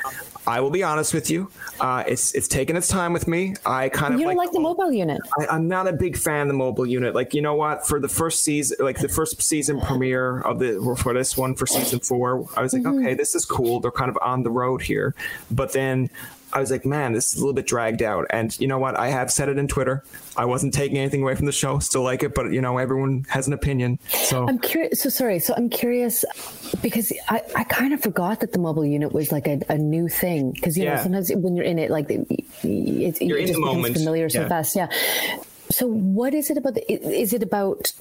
[0.46, 1.50] I will be honest with you.
[1.80, 3.54] Uh, it's it's taken its time with me.
[3.64, 5.20] I kind of you don't like, like the mobile unit.
[5.38, 7.14] I, am not a big fan of the mobile unit.
[7.14, 7.86] Like you know what?
[7.86, 11.66] For the first season, like the first season premiere of the for this one for
[11.66, 13.04] season four, I was like, mm-hmm.
[13.04, 13.80] okay, this is cool.
[13.80, 15.14] They're kind of on the road here.
[15.50, 16.10] But then
[16.54, 18.26] I was like, man, this is a little bit dragged out.
[18.30, 18.96] And you know what?
[18.96, 20.04] I have said it in Twitter.
[20.36, 21.80] I wasn't taking anything away from the show.
[21.80, 23.98] Still like it, but you know, everyone has an opinion.
[24.08, 25.02] So I'm curious.
[25.02, 25.40] So sorry.
[25.40, 26.24] So I'm curious
[26.80, 30.08] because I, I kind of forgot that the mobile unit was like a, a new
[30.08, 30.52] thing.
[30.52, 30.94] Because you yeah.
[30.94, 33.96] know sometimes when you're in it, like it, it, it just becomes moment.
[33.96, 34.48] familiar so yeah.
[34.48, 34.76] fast.
[34.76, 34.88] Yeah.
[35.70, 36.74] So what is it about?
[36.74, 37.92] The, is it about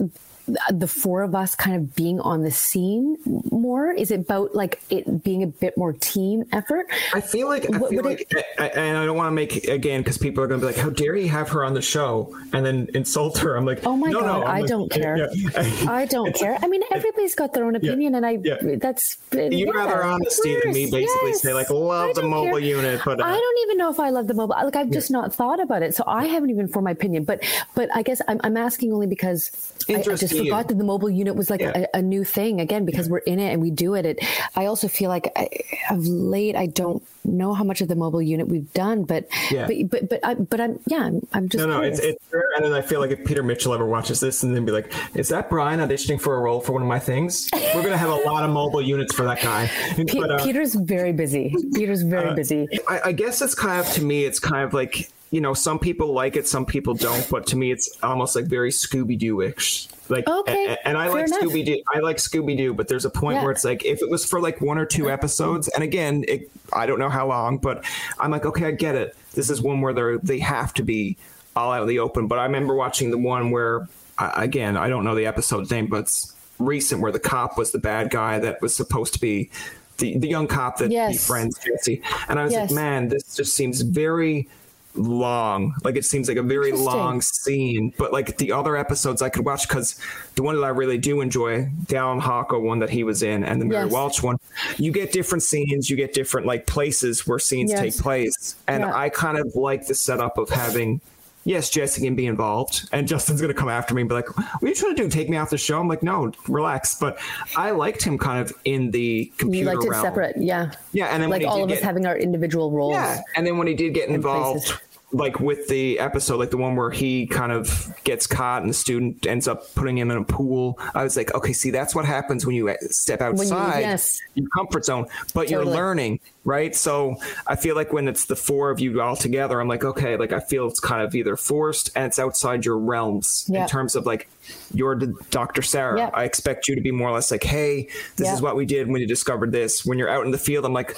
[0.70, 3.18] the four of us kind of being on the scene
[3.52, 3.92] more?
[3.92, 6.88] Is it about like it being a bit more team effort?
[7.14, 10.02] I feel like I feel like, it, I, and I don't want to make again
[10.02, 12.36] because people are going to be like, "How dare you have her on the show?"
[12.54, 13.56] and then insult her.
[13.56, 14.44] I'm like, "Oh my no, god, no.
[14.44, 15.30] I like, don't care.
[15.34, 15.88] Yeah.
[15.88, 16.58] I don't care.
[16.62, 18.18] I mean, everybody's got their own opinion, yeah.
[18.18, 18.76] and I yeah.
[18.78, 21.42] that's you yeah, rather honesty than me basically yes.
[21.42, 22.60] say like love the mobile care.
[22.60, 24.56] unit, but uh, I don't even know if I love the mobile.
[24.56, 27.24] Like I've just not thought about it, so I haven't even formed my opinion.
[27.24, 27.44] But
[27.76, 29.50] but I guess I'm, I'm asking only because
[29.90, 31.86] I, I, just forgot that the mobile unit was like yeah.
[31.94, 33.14] a, a, new thing again because yeah.
[33.14, 34.06] we're in it and we do it.
[34.06, 34.20] it
[34.56, 35.50] I also feel like I,
[35.90, 39.68] of late I don't know how much of the mobile unit we've done, but yeah.
[39.68, 42.24] but but but, I, but I'm yeah I'm, I'm just no no it's, it's
[42.56, 44.94] and then I feel like if Peter Mitchell ever watches this and then be like,
[45.16, 47.50] is that Brian auditioning for a role for one of my things?
[47.54, 49.70] We're gonna have a lot of mobile units for that guy.
[49.98, 51.56] but, uh, Peter's very busy.
[51.74, 52.68] Peter's very uh, busy.
[52.88, 55.80] I, I guess it's kind of to me it's kind of like you know, some
[55.80, 57.28] people like it, some people don't.
[57.28, 59.88] But to me, it's almost like very Scooby Doo ish.
[60.08, 61.82] Like, okay, and, and I like Scooby Doo.
[61.92, 63.44] I like Scooby Doo, but there's a point yeah.
[63.44, 66.52] where it's like if it was for like one or two episodes, and again, it,
[66.72, 67.84] I don't know how long, but
[68.20, 69.18] I'm like, okay, I get it.
[69.34, 71.18] This is one where they they have to be
[71.56, 72.28] all out in the open.
[72.28, 73.88] But I remember watching the one where,
[74.20, 77.80] again, I don't know the episode name, but it's recent where the cop was the
[77.80, 79.50] bad guy that was supposed to be
[79.98, 81.14] the, the young cop that yes.
[81.14, 82.04] befriends Jesse.
[82.30, 82.70] And I was yes.
[82.70, 84.48] like, man, this just seems very
[84.96, 85.74] long.
[85.84, 87.94] Like it seems like a very long scene.
[87.98, 90.00] But like the other episodes I could watch because
[90.36, 93.44] the one that I really do enjoy, the Allan Hawco one that he was in,
[93.44, 93.94] and the Mary yes.
[93.94, 94.38] Walsh one,
[94.78, 97.80] you get different scenes, you get different like places where scenes yes.
[97.80, 98.56] take place.
[98.68, 98.96] And yeah.
[98.96, 101.02] I kind of like the setup of having
[101.44, 102.90] yes, Jesse can be involved.
[102.92, 105.04] And Justin's going to come after me and be like, what are you trying to
[105.04, 105.10] do?
[105.10, 105.80] Take me off the show?
[105.80, 106.96] I'm like, no, relax.
[106.96, 107.20] But
[107.56, 110.06] I liked him kind of in the computer You liked realm.
[110.06, 110.38] it separate.
[110.38, 110.72] Yeah.
[110.92, 111.08] Yeah.
[111.08, 112.94] And then like all of us having our individual roles.
[112.94, 113.22] Yeah.
[113.36, 114.80] And then when he did get involved places
[115.14, 118.74] like with the episode, like the one where he kind of gets caught and the
[118.74, 120.80] student ends up putting him in a pool.
[120.96, 124.20] I was like, okay, see, that's what happens when you step outside you, yes.
[124.34, 125.52] your comfort zone, but totally.
[125.52, 126.76] you're learning, right?
[126.76, 130.18] So I feel like when it's the four of you all together, I'm like, okay,
[130.18, 133.96] like I feel it's kind of either forced and it's outside your realms in terms
[133.96, 134.28] of like
[134.74, 135.62] you're Dr.
[135.62, 136.10] Sarah.
[136.14, 138.88] I expect you to be more or less like, hey, this is what we did
[138.88, 139.86] when you discovered this.
[139.86, 140.98] When you're out in the field, I'm like,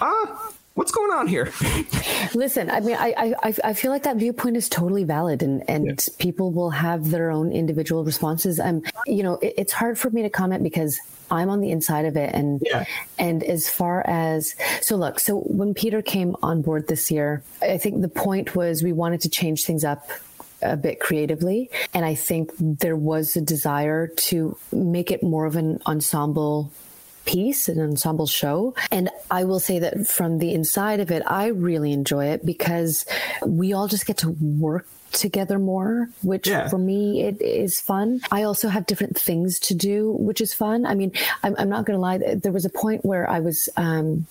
[0.00, 1.52] ah, what's going on here?
[2.34, 5.86] Listen, I mean, I, I I feel like that viewpoint is totally valid, and and
[5.86, 6.14] yeah.
[6.18, 8.60] people will have their own individual responses.
[8.60, 10.98] I'm, you know, it, it's hard for me to comment because
[11.30, 12.84] I'm on the inside of it, and yeah.
[13.18, 17.78] and as far as so, look, so when Peter came on board this year, I
[17.78, 20.08] think the point was we wanted to change things up
[20.62, 21.70] a bit creatively.
[21.94, 26.70] And I think there was a desire to make it more of an ensemble
[27.30, 28.74] piece, an ensemble show.
[28.90, 33.06] And I will say that from the inside of it, I really enjoy it because
[33.46, 36.68] we all just get to work together more, which yeah.
[36.68, 38.20] for me it is fun.
[38.30, 40.86] I also have different things to do, which is fun.
[40.86, 41.12] I mean,
[41.42, 42.18] I'm, I'm not going to lie.
[42.18, 44.26] There was a point where I was um,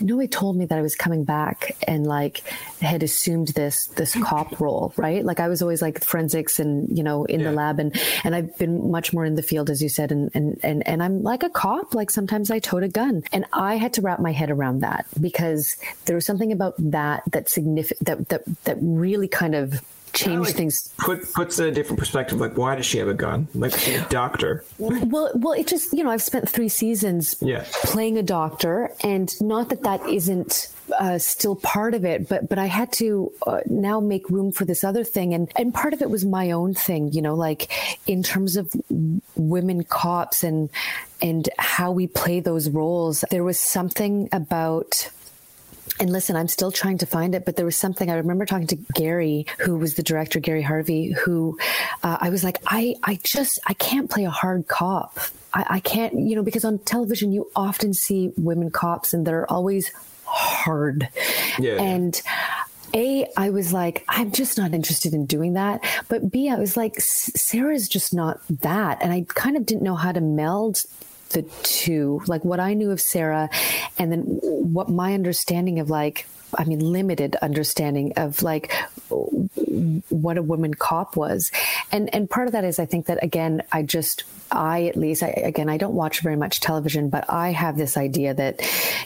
[0.00, 2.42] nobody told me that I was coming back and like
[2.80, 5.24] had assumed this this cop role, right?
[5.24, 7.50] Like I was always like forensics and you know in yeah.
[7.50, 10.30] the lab and and I've been much more in the field as you said and
[10.34, 11.94] and and and I'm like a cop.
[11.94, 15.06] Like sometimes I tote a gun, and I had to wrap my head around that
[15.20, 19.82] because there was something about that that significant that that that really kind of
[20.12, 20.92] change like things.
[20.98, 22.40] Put puts a different perspective.
[22.40, 23.48] Like, why does she have a gun?
[23.54, 24.64] Like, she's a doctor.
[24.78, 27.64] Well, well, it just you know, I've spent three seasons yeah.
[27.84, 30.68] playing a doctor, and not that that isn't
[30.98, 34.64] uh, still part of it, but but I had to uh, now make room for
[34.64, 37.70] this other thing, and and part of it was my own thing, you know, like
[38.06, 38.72] in terms of
[39.36, 40.70] women cops and
[41.22, 43.24] and how we play those roles.
[43.30, 45.10] There was something about
[45.98, 48.66] and listen, I'm still trying to find it, but there was something I remember talking
[48.68, 51.58] to Gary, who was the director, Gary Harvey, who
[52.02, 55.18] uh, I was like, I, I just, I can't play a hard cop.
[55.52, 59.50] I, I can't, you know, because on television, you often see women cops and they're
[59.50, 59.90] always
[60.24, 61.08] hard.
[61.58, 61.80] Yeah.
[61.82, 62.20] And,
[62.94, 65.80] a, I was like, I'm just not interested in doing that.
[66.08, 68.98] But B, I was like, Sarah's just not that.
[69.00, 70.82] And I kind of didn't know how to meld
[71.30, 73.48] the two, like what I knew of Sarah,
[73.98, 78.72] and then what my understanding of like, I mean, limited understanding of like
[80.08, 81.50] what a woman cop was,
[81.92, 85.22] and and part of that is I think that again, I just I at least
[85.22, 88.60] I, again I don't watch very much television, but I have this idea that,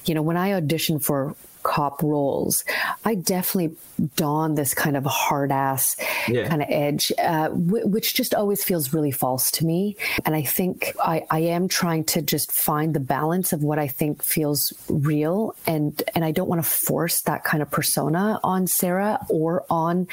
[0.06, 2.64] you know, when I audition for cop roles,
[3.04, 3.76] I definitely
[4.16, 5.96] don this kind of hard ass
[6.28, 6.46] yeah.
[6.48, 9.96] kind of edge, uh, w- which just always feels really false to me.
[10.24, 13.88] And I think I, I am trying to just find the balance of what I
[13.88, 18.66] think feels real, and and I don't want to force that kind of persona on
[18.66, 20.06] Sarah or on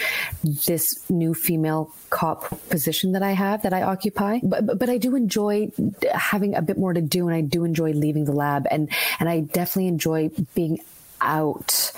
[0.68, 4.40] this new female cop position that I have that I occupy.
[4.44, 5.72] But, but, but I do enjoy
[6.14, 9.28] having a bit more to do, and I do enjoy leaving the lab, and and
[9.28, 10.80] I definitely enjoy being
[11.22, 11.92] out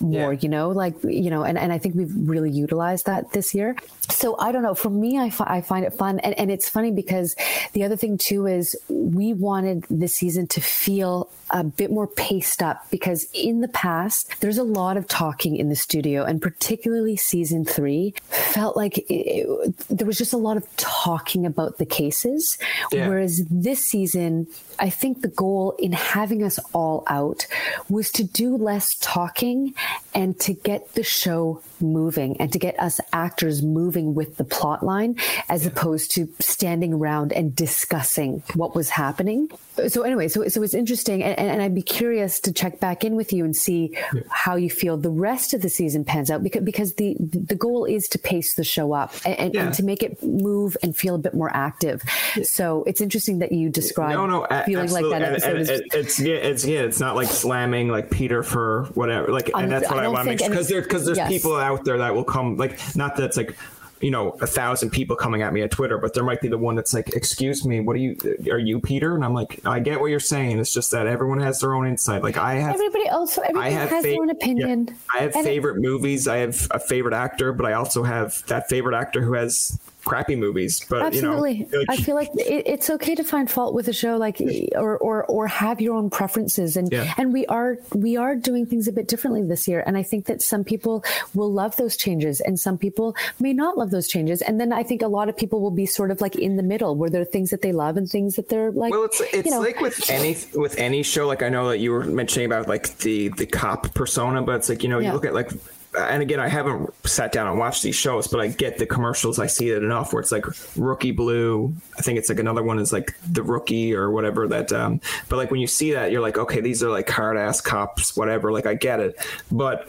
[0.00, 0.40] more, yeah.
[0.42, 3.76] you know, like, you know, and, and I think we've really utilized that this year.
[4.10, 4.74] So I don't know.
[4.74, 6.18] For me, I, fi- I find it fun.
[6.20, 7.36] And, and it's funny because
[7.72, 12.62] the other thing too is we wanted this season to feel a bit more paced
[12.62, 17.16] up because in the past, there's a lot of talking in the studio and particularly
[17.16, 21.86] season three felt like it, it, there was just a lot of talking about the
[21.86, 22.58] cases.
[22.92, 23.08] Yeah.
[23.08, 24.46] Whereas this season,
[24.78, 27.46] I think the goal in having us all out
[27.88, 29.74] was to do less talking
[30.14, 34.82] and to get the show moving and to get us actors moving with the plot
[34.82, 35.16] line
[35.48, 39.48] as opposed to standing around and discussing what was happening.
[39.88, 43.14] So anyway, so, so it's interesting and, and I'd be curious to check back in
[43.14, 44.22] with you and see yeah.
[44.28, 47.84] how you feel the rest of the season pans out because, because the, the goal
[47.84, 49.66] is to pace the show up and, yeah.
[49.66, 52.02] and to make it move and feel a bit more active.
[52.42, 55.10] So it's interesting that you describe no, no, feeling absolutely.
[55.10, 58.10] like that episode and, and, is, it's, yeah, it's, yeah, it's not like slamming like
[58.10, 60.68] Peter for whatever, like, and um, that's what I, I want to make sure because
[60.68, 61.28] there, because there's yes.
[61.28, 63.56] people out there that will come like not that's like
[64.00, 66.58] you know a thousand people coming at me at Twitter, but there might be the
[66.58, 68.16] one that's like, "Excuse me, what are you?
[68.50, 70.58] Are you Peter?" And I'm like, "I get what you're saying.
[70.58, 72.22] It's just that everyone has their own insight.
[72.22, 74.88] Like I have everybody also everybody has fa- their own opinion.
[74.88, 76.28] Yeah, I have and favorite it, movies.
[76.28, 79.78] I have a favorite actor, but I also have that favorite actor who has
[80.08, 80.84] crappy movies.
[80.88, 83.88] But absolutely, you know, like, I feel like it, it's okay to find fault with
[83.88, 84.40] a show, like
[84.74, 87.12] or or or have your own preferences, and yeah.
[87.18, 90.26] and we are we are doing things a bit differently this year, and I think
[90.26, 91.04] that some people
[91.34, 94.82] will love those changes, and some people may not love those changes, and then I
[94.82, 97.22] think a lot of people will be sort of like in the middle, where there
[97.22, 98.92] are things that they love and things that they're like.
[98.92, 101.26] Well, it's it's you know, like with any with any show.
[101.26, 104.68] Like I know that you were mentioning about like the the cop persona, but it's
[104.68, 105.08] like you know yeah.
[105.08, 105.50] you look at like
[105.96, 109.38] and again, I haven't sat down and watched these shows, but I get the commercials.
[109.38, 110.44] I see it enough where it's like
[110.76, 111.74] Rookie Blue.
[111.98, 114.72] I think it's like another one is like the Rookie or whatever that.
[114.72, 117.60] Um, but like when you see that, you're like, okay, these are like hard ass
[117.60, 118.52] cops, whatever.
[118.52, 119.18] Like I get it,
[119.50, 119.88] but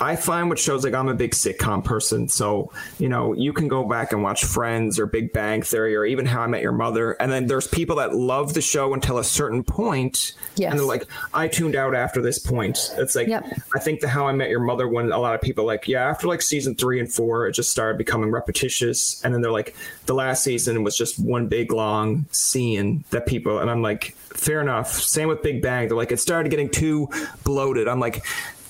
[0.00, 3.68] I find with shows like I'm a big sitcom person, so you know you can
[3.68, 6.72] go back and watch Friends or Big Bang Theory or even How I Met Your
[6.72, 10.70] Mother, and then there's people that love the show until a certain point, yes.
[10.70, 12.92] and they're like, I tuned out after this point.
[12.96, 13.46] It's like yep.
[13.74, 16.08] I think the How I Met Your Mother one, a lot of people like, yeah,
[16.08, 19.74] after like season three and four, it just started becoming repetitious, and then they're like,
[20.06, 24.60] the last season was just one big long scene that people, and I'm like, fair
[24.60, 24.92] enough.
[24.92, 25.88] Same with Big Bang.
[25.88, 27.08] They're like, it started getting too
[27.44, 27.88] bloated.
[27.88, 28.24] I'm like,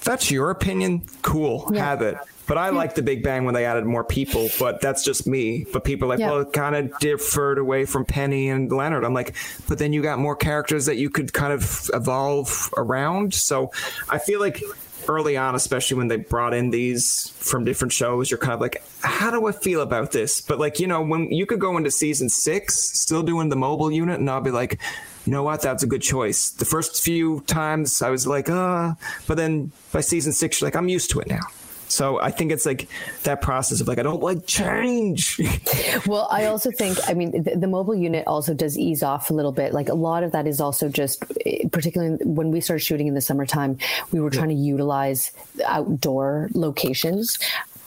[0.06, 1.02] that's your opinion.
[1.22, 1.84] Cool, yeah.
[1.84, 2.16] have it.
[2.46, 2.76] But I yeah.
[2.76, 5.66] like the Big Bang when they added more people, but that's just me.
[5.72, 6.30] But people like, yeah.
[6.30, 9.04] well, it kind of differed away from Penny and Leonard.
[9.04, 9.34] I'm like,
[9.68, 13.34] but then you got more characters that you could kind of evolve around.
[13.34, 13.72] So
[14.08, 14.62] I feel like
[15.08, 18.82] early on, especially when they brought in these from different shows, you're kind of like,
[19.02, 20.40] how do I feel about this?
[20.40, 23.90] But like, you know, when you could go into season six, still doing the mobile
[23.90, 24.80] unit, and I'll be like,
[25.24, 26.50] you know what, that's a good choice.
[26.50, 28.94] The first few times I was like, uh,
[29.26, 31.42] but then by season six, you're like, I'm used to it now.
[31.88, 32.88] So I think it's like
[33.22, 35.40] that process of like I don't like change.
[36.06, 39.34] well, I also think I mean the, the, mobile unit also does ease off a
[39.34, 39.72] little bit.
[39.72, 41.22] Like a lot of that is also just
[41.72, 43.78] particularly when we started shooting in the summertime,
[44.12, 45.32] we were trying to utilize
[45.64, 47.38] outdoor locations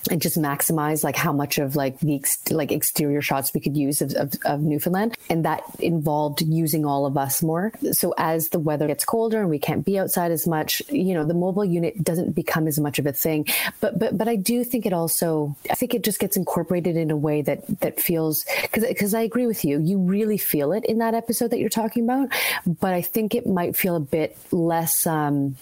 [0.09, 3.77] and just maximize like how much of like the ex- like exterior shots we could
[3.77, 7.71] use of, of, of, Newfoundland, and that involved using all of us more.
[7.91, 11.23] So as the weather gets colder and we can't be outside as much, you know,
[11.25, 13.45] the mobile unit doesn't become as much of a thing.
[13.79, 17.11] But but but I do think it also I think it just gets incorporated in
[17.11, 19.79] a way that that feels because because I agree with you.
[19.79, 22.29] You really feel it in that episode that you're talking about,
[22.65, 25.55] but I think it might feel a bit less um,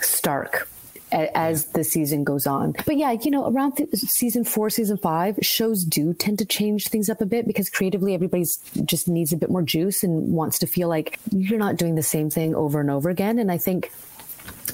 [0.00, 0.68] stark
[1.12, 2.74] as the season goes on.
[2.86, 6.88] But yeah, you know, around th- season four, season five, shows do tend to change
[6.88, 10.58] things up a bit because creatively everybody's just needs a bit more juice and wants
[10.60, 13.38] to feel like you're not doing the same thing over and over again.
[13.38, 13.90] And I think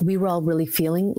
[0.02, 1.14] we were all really feeling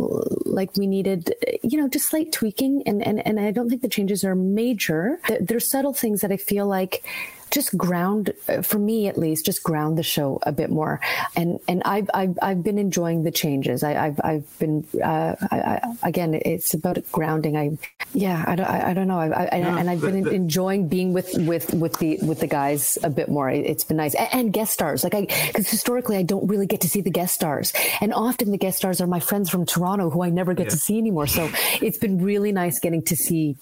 [0.45, 2.84] like we needed, you know, just slight tweaking.
[2.86, 5.20] And, and, and I don't think the changes are major.
[5.39, 7.03] There's subtle things that I feel like
[7.52, 11.00] just ground uh, for me at least just ground the show a bit more.
[11.36, 13.84] And and I've I've, I've been enjoying the changes.
[13.84, 17.58] I, have I've been uh, I, I, again it's about grounding.
[17.58, 17.78] I
[18.14, 19.20] yeah I don't I, don't know.
[19.20, 22.48] I, I no, and I've been the, enjoying being with with with the with the
[22.48, 23.50] guys a bit more.
[23.50, 24.16] It's been nice.
[24.16, 25.04] And, and guest stars.
[25.04, 27.74] Like I because historically I don't really get to see the guest stars.
[28.02, 30.72] And often the guest stars are my friends from Toronto who I never get yeah.
[30.72, 31.28] to see anymore.
[31.28, 31.50] So
[31.82, 33.56] it's been really nice getting to see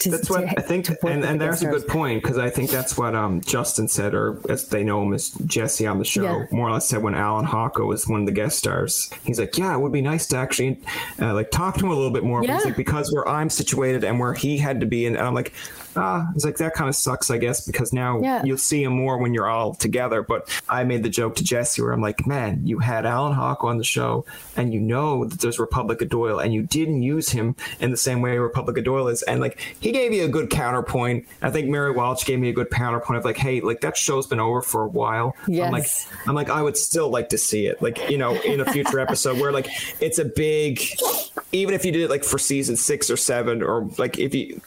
[0.00, 2.70] to, that's what to, I think and, and there's a good point because I think
[2.70, 6.22] that's what um, Justin said, or as they know him as Jesse on the show,
[6.22, 6.46] yeah.
[6.50, 9.10] more or less said when Allan Hawco was one of the guest stars.
[9.24, 10.80] He's like, yeah, it would be nice to actually
[11.20, 12.44] uh, like talk to him a little bit more.
[12.44, 12.58] Yeah.
[12.58, 15.52] Like, because where I'm situated and where he had to be, and, and I'm like,
[15.96, 18.44] ah, it's like that kind of sucks, I guess, because now yeah.
[18.44, 20.22] you'll see him more when you're all together.
[20.22, 23.64] But I made the joke to Jesse where I'm like, man, you had Allan Hawco
[23.64, 24.24] on the show,
[24.56, 27.96] and you know that there's Republic of Doyle, and you didn't use him in the
[27.96, 31.26] same way Republic of Doyle is, and like he gave you a good counterpoint.
[31.42, 34.26] I think Mary Walsh gave me a good counterpoint of like, hey, like that show's
[34.26, 35.36] been over for a while.
[35.46, 35.66] Yes.
[35.66, 35.86] I'm like,
[36.28, 39.00] I'm like, I would still like to see it, like you know, in a future
[39.00, 39.68] episode where like
[40.00, 40.80] it's a big,
[41.52, 44.60] even if you did it like for season six or seven, or like if you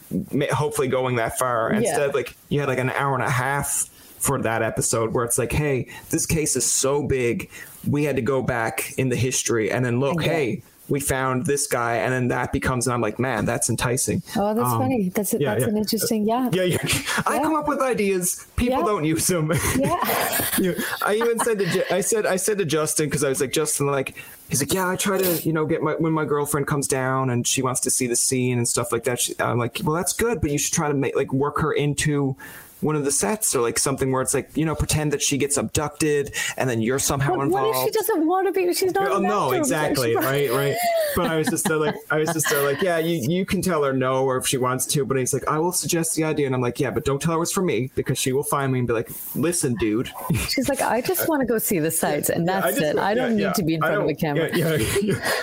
[0.52, 1.72] hopefully going that far.
[1.72, 1.80] Yeah.
[1.80, 3.90] Instead, like you had like an hour and a half
[4.20, 7.50] for that episode where it's like, hey, this case is so big,
[7.88, 11.68] we had to go back in the history and then look, hey, we found this
[11.68, 14.24] guy, and then that becomes, and I'm like, man, that's enticing.
[14.36, 15.10] Oh, that's um, funny.
[15.10, 15.70] That's yeah, that's yeah.
[15.70, 16.50] an interesting, yeah.
[16.54, 16.78] Yeah, yeah.
[17.26, 18.46] I come up with ideas.
[18.56, 19.52] People don't use them.
[19.78, 20.48] Yeah.
[20.58, 23.42] you know, I even said to I said I said to Justin because I was
[23.42, 24.16] like Justin like
[24.50, 27.30] he's like yeah I try to you know get my when my girlfriend comes down
[27.30, 29.20] and she wants to see the scene and stuff like that.
[29.20, 31.74] She, I'm like well that's good, but you should try to make like work her
[31.74, 32.36] into
[32.82, 35.38] one of the sets or like something where it's like you know pretend that she
[35.38, 37.76] gets abducted and then you're somehow what, involved.
[37.76, 38.74] What if she doesn't want to be?
[38.74, 39.08] She's not.
[39.10, 40.76] Oh, no, exactly, right, right.
[41.16, 43.94] But I was just like, I was just like, yeah, you you can tell her
[43.94, 46.56] no or if she wants to, but he's like, I will suggest the idea, and
[46.56, 48.80] I'm like, yeah, but don't tell her it's for me because she will find me
[48.80, 50.12] and be like, listen, dude.
[50.50, 52.98] She's like, I just want to go see the sites, and that's yeah, I it.
[52.98, 54.50] I don't yeah, need to be in front of a camera.
[54.56, 54.78] Yeah,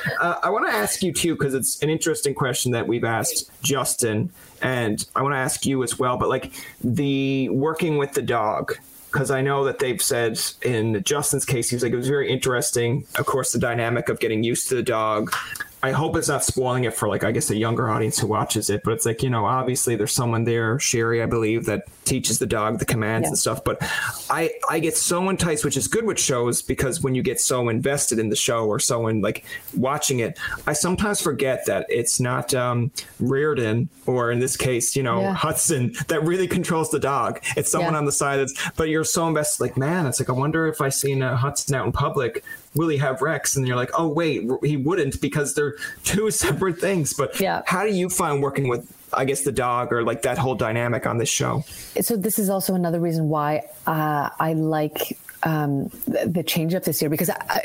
[0.20, 3.50] uh, I want to ask you too because it's an interesting question that we've asked
[3.62, 4.30] Justin
[4.62, 6.52] and I want to ask you as well, but like
[6.82, 8.74] the working with the dog,
[9.12, 12.30] because I know that they've said in Justin's case, he was like, it was very
[12.30, 13.06] interesting.
[13.16, 15.32] Of course, the dynamic of getting used to the dog,
[15.84, 18.70] I hope it's not spoiling it for like I guess a younger audience who watches
[18.70, 22.38] it, but it's like you know obviously there's someone there, Sherry, I believe, that teaches
[22.38, 23.28] the dog the commands yeah.
[23.28, 23.62] and stuff.
[23.64, 23.76] But
[24.30, 27.68] I I get so enticed, which is good with shows because when you get so
[27.68, 29.44] invested in the show or so in like
[29.76, 35.02] watching it, I sometimes forget that it's not um, Reardon or in this case, you
[35.02, 35.34] know yeah.
[35.34, 37.42] Hudson that really controls the dog.
[37.58, 37.98] It's someone yeah.
[37.98, 38.54] on the side that's.
[38.76, 41.74] But you're so invested, like man, it's like I wonder if I seen a Hudson
[41.74, 42.42] out in public
[42.74, 43.56] will he have Rex?
[43.56, 47.14] And you're like, oh wait, he wouldn't because they're two separate things.
[47.14, 47.62] But yeah.
[47.66, 51.06] how do you find working with I guess the dog or like that whole dynamic
[51.06, 51.62] on this show.
[52.00, 56.84] So this is also another reason why uh, I like um, the, the change up
[56.84, 57.62] this year because I,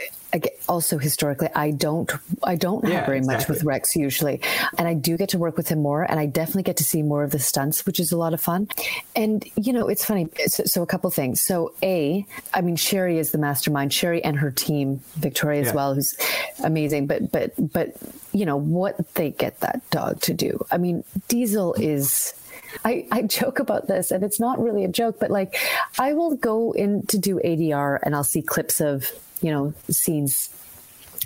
[0.67, 2.11] also historically i don't
[2.43, 3.35] i don't have very exactly.
[3.35, 4.39] much with rex usually.
[4.77, 7.01] And i do get to work with him more and i definitely get to see
[7.01, 8.67] more of the stunts which is a lot of fun.
[9.15, 11.41] And you know it's funny so, so a couple things.
[11.41, 13.91] So a i mean sherry is the mastermind.
[13.91, 15.67] Sherry and her team victoria yeah.
[15.67, 16.15] as well who's
[16.63, 17.07] amazing.
[17.07, 17.95] But but but
[18.31, 20.63] you know what they get that dog to do.
[20.71, 22.33] I mean diesel is
[22.85, 25.55] I, I joke about this and it's not really a joke, but like
[25.97, 29.11] I will go in to do ADR and I'll see clips of
[29.41, 30.49] you know, scenes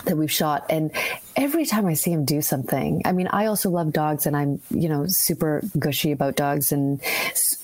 [0.05, 0.65] that we've shot.
[0.69, 0.91] And
[1.35, 4.59] every time I see him do something, I mean, I also love dogs and I'm,
[4.69, 6.99] you know, super gushy about dogs and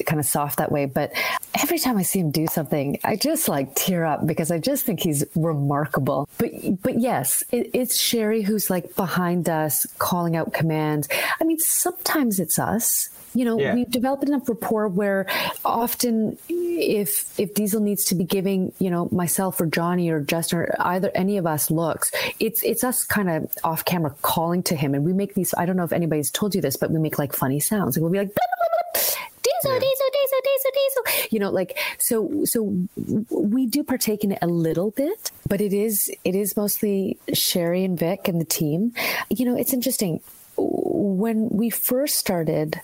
[0.06, 0.86] kind of soft that way.
[0.86, 1.12] But
[1.60, 4.86] every time I see him do something, I just like tear up because I just
[4.86, 6.30] think he's remarkable.
[6.38, 11.10] But, but yes, it, it's Sherry who's like behind us calling out commands.
[11.42, 13.74] I mean, sometimes it's us you know yeah.
[13.74, 15.26] we've developed enough rapport where
[15.64, 20.60] often if if diesel needs to be giving you know myself or johnny or justin
[20.60, 24.76] or either any of us looks it's it's us kind of off camera calling to
[24.76, 27.00] him and we make these i don't know if anybody's told you this but we
[27.00, 28.32] make like funny sounds like we'll be like
[29.62, 29.80] diesel, yeah.
[29.80, 31.28] diesel, diesel, diesel, diesel.
[31.32, 32.46] You know, like so.
[32.46, 32.76] So
[33.30, 37.84] we do partake in it a little bit, but it is it is mostly Sherry
[37.84, 38.94] and Vic and the team.
[39.30, 40.22] You know, it's interesting
[40.58, 42.80] when we first started.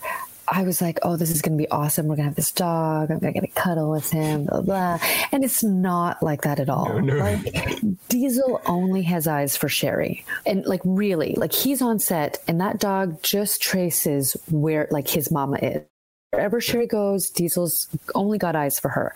[0.48, 2.06] I was like, oh, this is going to be awesome.
[2.06, 3.10] We're going to have this dog.
[3.10, 4.98] I'm going to get a cuddle with him, blah, blah.
[5.32, 7.00] And it's not like that at all.
[7.00, 7.16] No, no.
[7.16, 10.24] Like, Diesel only has eyes for Sherry.
[10.44, 15.30] And like, really, like he's on set and that dog just traces where like his
[15.30, 15.82] mama is.
[16.30, 19.14] Wherever Sherry goes, Diesel's only got eyes for her.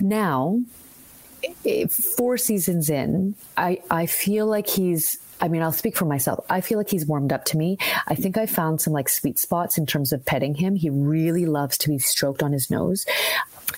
[0.00, 0.60] Now,
[1.64, 1.86] eh,
[2.16, 6.44] four seasons in, I, I feel like he's I mean, I'll speak for myself.
[6.48, 7.78] I feel like he's warmed up to me.
[8.06, 10.76] I think I found some like sweet spots in terms of petting him.
[10.76, 13.04] He really loves to be stroked on his nose.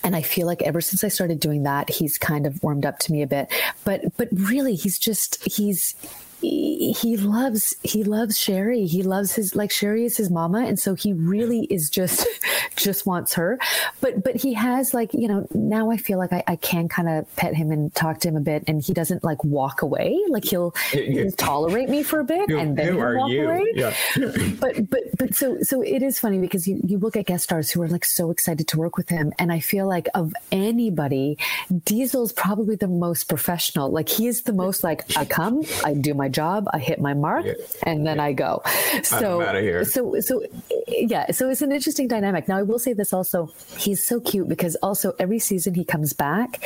[0.03, 2.99] And I feel like ever since I started doing that, he's kind of warmed up
[2.99, 3.51] to me a bit.
[3.83, 5.95] But but really he's just he's
[6.41, 8.85] he, loves he loves Sherry.
[8.85, 12.27] He loves his like Sherry is his mama, and so he really is just
[12.75, 13.59] just wants her.
[14.01, 17.09] But but he has like you know now I feel like I, I can kind
[17.09, 20.17] of pet him and talk to him a bit, and he doesn't like walk away.
[20.29, 23.45] Like he'll, he'll tolerate me for a bit, who, and then he'll walk you?
[23.45, 23.65] away.
[23.73, 23.93] Yeah.
[24.59, 27.71] but but but so so it is funny because you you look at guest stars
[27.71, 31.37] who are like so excited to work with him, and I feel like of anybody,
[31.85, 33.89] Diesel's probably the most professional.
[33.89, 37.13] Like he is the most like I come, I do my job, I hit my
[37.13, 37.53] mark, yeah.
[37.83, 38.23] and then yeah.
[38.23, 38.61] I go.
[39.03, 40.43] So, so, so,
[40.87, 41.31] yeah.
[41.31, 42.47] So it's an interesting dynamic.
[42.47, 46.13] Now, I will say this also: he's so cute because also every season he comes
[46.13, 46.63] back,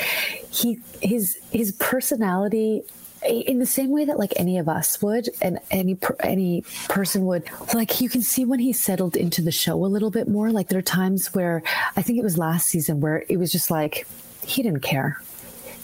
[0.49, 2.83] he his his personality
[3.23, 7.43] in the same way that like any of us would and any any person would
[7.73, 10.69] like you can see when he settled into the show a little bit more like
[10.69, 11.61] there are times where
[11.95, 14.07] i think it was last season where it was just like
[14.43, 15.21] he didn't care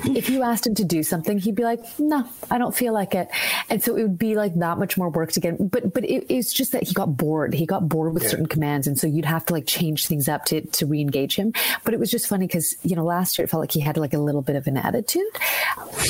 [0.06, 3.16] if you asked him to do something, he'd be like, "No, I don't feel like
[3.16, 3.30] it,"
[3.70, 5.58] and so it would be like that much more work to get.
[5.72, 7.54] But but it, it's just that he got bored.
[7.54, 8.30] He got bored with yeah.
[8.30, 11.54] certain commands, and so you'd have to like change things up to to re-engage him.
[11.84, 13.98] But it was just funny because you know last year it felt like he had
[13.98, 15.24] like a little bit of an attitude,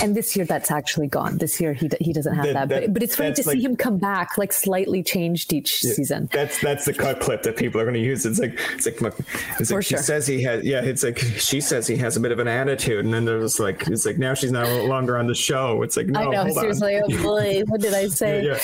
[0.01, 1.37] and this year that's actually gone.
[1.37, 2.69] This year he he doesn't have that.
[2.69, 2.81] that.
[2.81, 5.93] But, but it's funny to like, see him come back like slightly changed each yeah,
[5.93, 6.29] season.
[6.31, 8.25] That's that's the cut clip that people are going to use.
[8.25, 9.13] It's like it's like,
[9.59, 10.03] it's like she sure.
[10.03, 10.81] says he has yeah.
[10.81, 13.76] It's like she says he has a bit of an attitude, and then there's like
[13.87, 15.83] it's like now she's no longer on the show.
[15.83, 16.97] It's like no, I know seriously.
[16.97, 17.03] On.
[17.13, 18.43] Oh boy, what did I say?
[18.43, 18.59] yeah, yeah.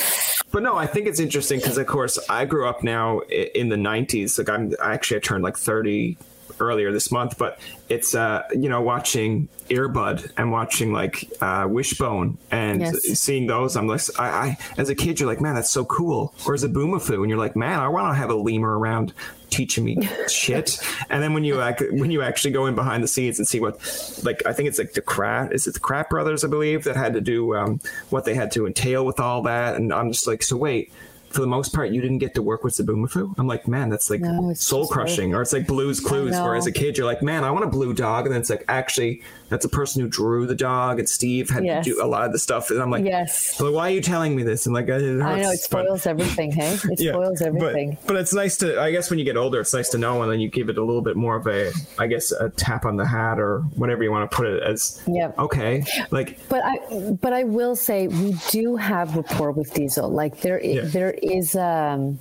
[0.51, 3.76] But no, I think it's interesting because of course I grew up now in the
[3.76, 4.38] '90s.
[4.38, 6.18] Like I'm I actually I turned like 30
[6.60, 11.68] earlier this month, but it's uh, you know watching Air Bud and watching like uh,
[11.70, 13.20] Wishbone and yes.
[13.20, 13.76] seeing those.
[13.76, 16.34] I'm like, I, I, as a kid, you're like, man, that's so cool.
[16.45, 19.14] Or as a Boomafoo, and you're like, man, I want to have a lemur around
[19.49, 19.97] teaching me
[20.28, 20.80] shit.
[21.10, 23.60] And then when you act, when you actually go in behind the scenes and see
[23.60, 23.76] what,
[24.24, 26.95] like I think it's like the Kratt is it the Kratt brothers I believe that
[26.95, 27.80] had to do um,
[28.10, 29.76] what they had to entail with all that.
[29.76, 30.91] And I'm just like, so wait,
[31.34, 33.34] for the most part, you didn't get to work with Zoboomafoo.
[33.38, 36.68] I'm like, man, that's like no, soul crushing, or it's like Blue's Clues, where as
[36.68, 39.22] a kid you're like, man, I want a blue dog, and then it's like, actually,
[39.54, 41.86] that's a person who drew the dog, and Steve had yes.
[41.86, 42.72] to do a lot of the stuff.
[42.72, 44.66] And I'm like, yes, but why are you telling me this?
[44.66, 46.51] And like, it I know it spoils but, everything.
[46.51, 47.91] Hey, it yeah, spoils everything.
[48.01, 50.24] But, but it's nice to, I guess, when you get older, it's nice to know,
[50.24, 52.84] and then you give it a little bit more of a, I guess, a tap
[52.84, 54.99] on the hat or whatever you want to put it as.
[55.06, 55.32] Yeah.
[55.38, 55.84] Okay.
[56.10, 60.10] Like, but I, but I will say we do have rapport with Diesel.
[60.10, 60.82] Like there, yeah.
[60.86, 61.56] there is.
[61.56, 62.18] um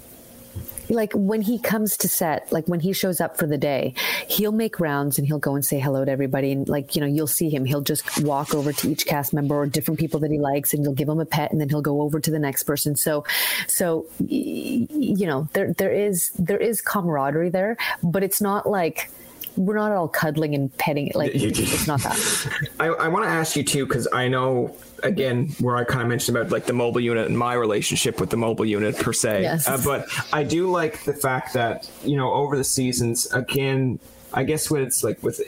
[0.92, 3.94] like when he comes to set, like when he shows up for the day,
[4.28, 6.52] he'll make rounds and he'll go and say hello to everybody.
[6.52, 9.54] And like, you know, you'll see him, he'll just walk over to each cast member
[9.54, 11.82] or different people that he likes and you'll give him a pet and then he'll
[11.82, 12.96] go over to the next person.
[12.96, 13.24] So,
[13.66, 19.10] so, you know, there, there is, there is camaraderie there, but it's not like,
[19.56, 21.14] we're not all cuddling and petting it.
[21.14, 22.68] Like it's not that.
[22.80, 26.08] I, I want to ask you too, because I know again where I kind of
[26.08, 29.42] mentioned about like the mobile unit and my relationship with the mobile unit per se.
[29.42, 29.68] Yes.
[29.68, 33.98] Uh, but I do like the fact that you know over the seasons again.
[34.34, 35.42] I guess what it's like with,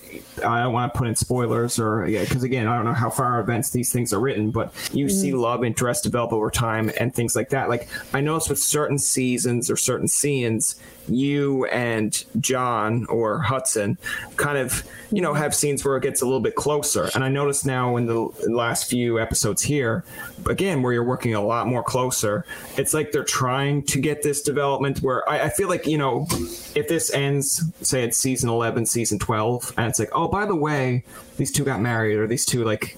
[0.44, 3.08] I don't want to put in spoilers or, yeah, because again, I don't know how
[3.08, 5.16] far events these things are written, but you mm-hmm.
[5.16, 7.70] see love interest develop over time and things like that.
[7.70, 10.78] Like I notice with certain seasons or certain scenes,
[11.08, 13.98] you and John or Hudson
[14.36, 17.10] kind of, you know, have scenes where it gets a little bit closer.
[17.14, 20.04] And I notice now in the last few episodes here,
[20.46, 22.44] again, where you're working a lot more closer,
[22.76, 26.26] it's like they're trying to get this development where I, I feel like, you know,
[26.74, 30.56] if this ends, say it's season 11, season 12, and it's like, oh, by the
[30.56, 31.04] way,
[31.36, 32.96] these two got married or these two like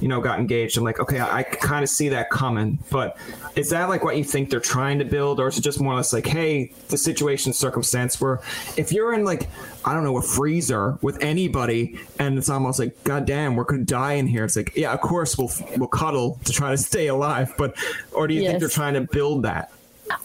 [0.00, 0.76] you know, got engaged.
[0.76, 2.78] I'm like, okay, I, I kind of see that coming.
[2.90, 3.16] But
[3.54, 5.92] is that like what you think they're trying to build, or is it just more
[5.92, 8.40] or less like, hey, the situation, circumstance where
[8.76, 9.48] if you're in like,
[9.84, 13.84] I don't know, a freezer with anybody, and it's almost like, god damn, we're gonna
[13.84, 14.44] die in here.
[14.44, 17.76] It's like, yeah, of course we'll we'll cuddle to try to stay alive, but
[18.12, 18.50] or do you yes.
[18.50, 19.72] think they're trying to build that?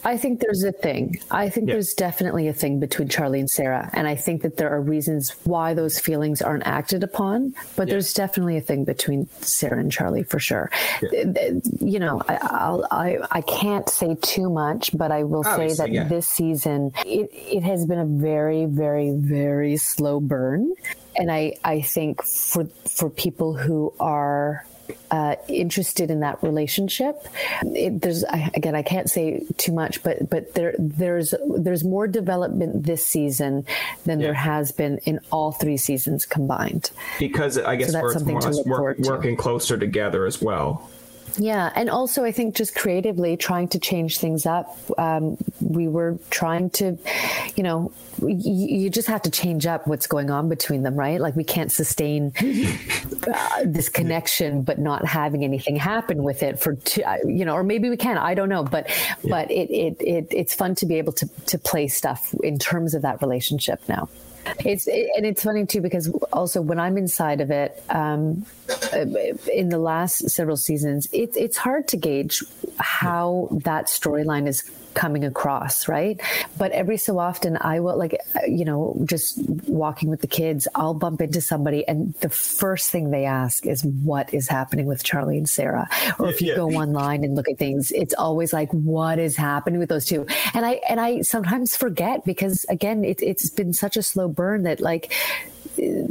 [0.04, 1.20] I think there's a thing.
[1.30, 1.74] I think yeah.
[1.74, 3.90] there's definitely a thing between Charlie and Sarah.
[3.92, 7.94] And I think that there are reasons why those feelings aren't acted upon, but yeah.
[7.94, 10.70] there's definitely a thing between Sarah and Charlie for sure.
[11.02, 11.52] Yeah.
[11.80, 15.98] You know, I, I'll, I, I can't say too much, but I will Obviously, say
[15.98, 20.72] that this season, it, it has been a very, very, very slow burn.
[21.16, 24.66] And I, I think for, for people who are
[25.10, 27.26] uh, interested in that relationship.
[27.62, 28.24] It, there's
[28.54, 33.66] again, I can't say too much, but but there there's there's more development this season
[34.06, 34.28] than yeah.
[34.28, 36.90] there has been in all three seasons combined.
[37.18, 40.88] Because I guess so that's something to look work, working closer together as well.
[41.38, 44.78] Yeah, and also I think just creatively trying to change things up.
[44.98, 46.98] Um, we were trying to,
[47.56, 51.20] you know, y- you just have to change up what's going on between them, right?
[51.20, 56.74] Like we can't sustain uh, this connection, but not having anything happen with it for,
[56.74, 58.18] two, uh, you know, or maybe we can.
[58.18, 59.14] I don't know, but yeah.
[59.30, 62.94] but it, it it it's fun to be able to to play stuff in terms
[62.94, 64.08] of that relationship now.
[64.64, 68.44] It's it, and it's funny too because also when I'm inside of it, um,
[69.52, 72.42] in the last several seasons, it's it's hard to gauge
[72.78, 76.20] how that storyline is coming across, right?
[76.56, 78.16] But every so often, I will like,
[78.46, 83.10] you know, just walking with the kids, I'll bump into somebody, and the first thing
[83.10, 85.88] they ask is, "What is happening with Charlie and Sarah?"
[86.18, 86.56] Or if you yeah.
[86.56, 90.26] go online and look at things, it's always like, "What is happening with those two?
[90.54, 94.62] And I and I sometimes forget because again, it, it's been such a slow burn
[94.64, 95.12] that like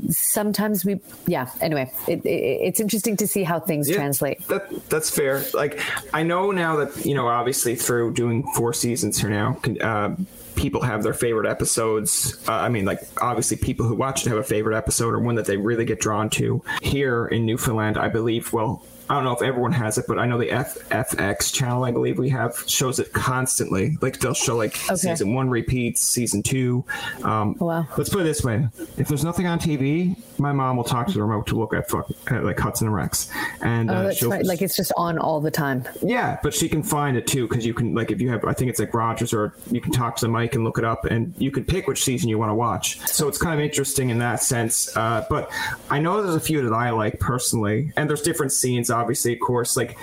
[0.09, 4.67] sometimes we yeah anyway it, it, it's interesting to see how things yeah, translate that,
[4.89, 5.80] that's fair like
[6.13, 10.15] i know now that you know obviously through doing four seasons here now uh,
[10.55, 12.38] people have their favorite episodes.
[12.47, 15.36] Uh, I mean, like obviously people who watch it have a favorite episode or one
[15.36, 16.63] that they really get drawn to.
[16.82, 20.26] Here in Newfoundland, I believe, well, I don't know if everyone has it, but I
[20.26, 23.97] know the F- FX channel, I believe we have, shows it constantly.
[23.99, 24.95] Like they'll show like okay.
[24.95, 26.86] season one repeats, season two.
[27.22, 27.86] Um, wow.
[27.97, 31.14] Let's put it this way: if there's nothing on TV, my mom will talk to
[31.14, 31.94] the remote to look at,
[32.34, 33.30] at like Hudson and Rex,
[33.62, 34.44] and oh, uh, that's right.
[34.46, 35.88] Like it's just on all the time.
[36.02, 38.54] Yeah, but she can find it too because you can like if you have, I
[38.54, 41.06] think it's like Rogers, or you can talk to the mic and look it up,
[41.06, 43.00] and you can pick which season you want to watch.
[43.08, 44.96] So it's kind of interesting in that sense.
[44.98, 45.52] Uh, but
[45.89, 49.39] I know there's a few that I like personally, and there's different scenes obviously, of
[49.39, 49.98] course, like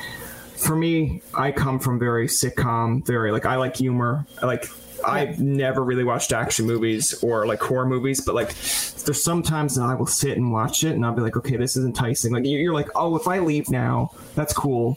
[0.57, 4.27] for me, I come from very sitcom, very like I like humor.
[4.41, 4.69] I like
[5.05, 9.85] I've never really watched action movies or like horror movies, but like there's sometimes that
[9.85, 12.33] I will sit and watch it and I'll be like, okay, this is enticing.
[12.33, 14.97] Like you're like, oh, if I leave now, that's cool.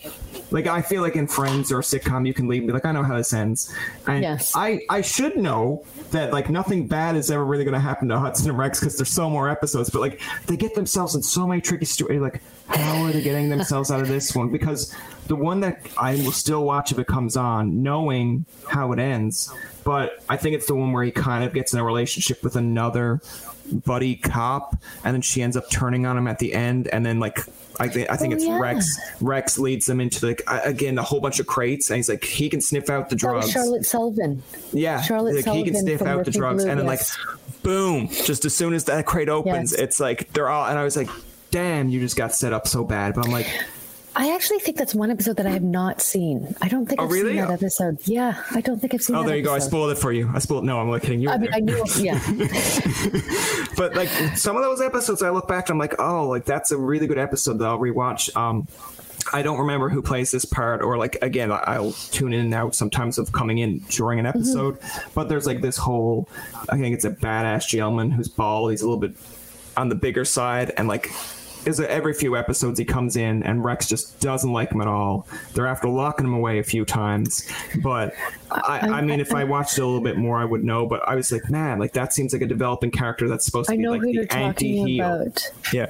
[0.52, 2.92] Like I feel like in Friends or a sitcom, you can leave be like, I
[2.92, 3.74] know how this ends,
[4.08, 4.54] and yes.
[4.56, 8.20] I I should know that like nothing bad is ever really going to happen to
[8.20, 11.48] Hudson and Rex because there's so more episodes, but like they get themselves in so
[11.48, 12.22] many tricky situations.
[12.22, 14.50] Like how are they getting themselves out of this one?
[14.50, 14.94] Because
[15.32, 19.50] the one that I will still watch if it comes on, knowing how it ends.
[19.86, 22.58] But I think it's the one where he kind of gets in a relationship with
[22.58, 23.22] another
[23.72, 24.76] buddy cop,
[25.06, 27.40] and then she ends up turning on him at the end, and then like
[27.80, 28.60] I think I think oh, it's yeah.
[28.60, 29.00] Rex.
[29.22, 32.50] Rex leads them into like again a whole bunch of crates, and he's like he
[32.50, 33.50] can sniff out the drugs.
[33.50, 34.44] Charlotte Sullivan.
[34.74, 37.18] Yeah, Charlotte like, Sullivan he can sniff out the drugs, Blue, and then yes.
[37.18, 39.80] like boom, just as soon as that crate opens, yes.
[39.80, 40.66] it's like they're all.
[40.66, 41.10] And I was like,
[41.52, 43.16] damn, you just got set up so bad.
[43.16, 43.48] But I'm like.
[44.16, 46.54] I actually think that's one episode that I have not seen.
[46.62, 47.32] I don't think oh, I've really?
[47.32, 47.98] seen that episode.
[48.04, 49.16] Yeah, I don't think I've seen.
[49.16, 49.26] That episode.
[49.26, 49.52] Oh, there you episode.
[49.52, 49.56] go.
[49.56, 50.30] I spoiled it for you.
[50.34, 50.66] I spoiled.
[50.66, 51.22] No, I'm not kidding.
[51.22, 51.30] You.
[51.30, 51.56] I mean, there.
[51.56, 51.86] I knew.
[51.98, 52.20] Yeah.
[53.78, 56.72] but like some of those episodes, I look back, and I'm like, oh, like that's
[56.72, 58.36] a really good episode that I'll rewatch.
[58.36, 58.68] Um,
[59.32, 62.76] I don't remember who plays this part, or like again, I'll tune in and out
[62.76, 64.40] sometimes of coming in during an mm-hmm.
[64.40, 64.80] episode.
[64.80, 65.10] Mm-hmm.
[65.16, 66.28] But there's like this whole,
[66.70, 68.72] I think it's a badass gentleman who's bald.
[68.72, 69.16] He's a little bit
[69.78, 71.12] on the bigger side, and like
[71.66, 74.88] is that every few episodes he comes in and Rex just doesn't like him at
[74.88, 75.28] all.
[75.54, 77.48] They're after locking him away a few times.
[77.82, 78.14] But
[78.50, 80.86] I, I mean, if I watched it a little bit more, I would know.
[80.86, 83.74] But I was like, man, like that seems like a developing character that's supposed to
[83.74, 85.34] I be like the anti-heel.
[85.72, 85.88] Yeah,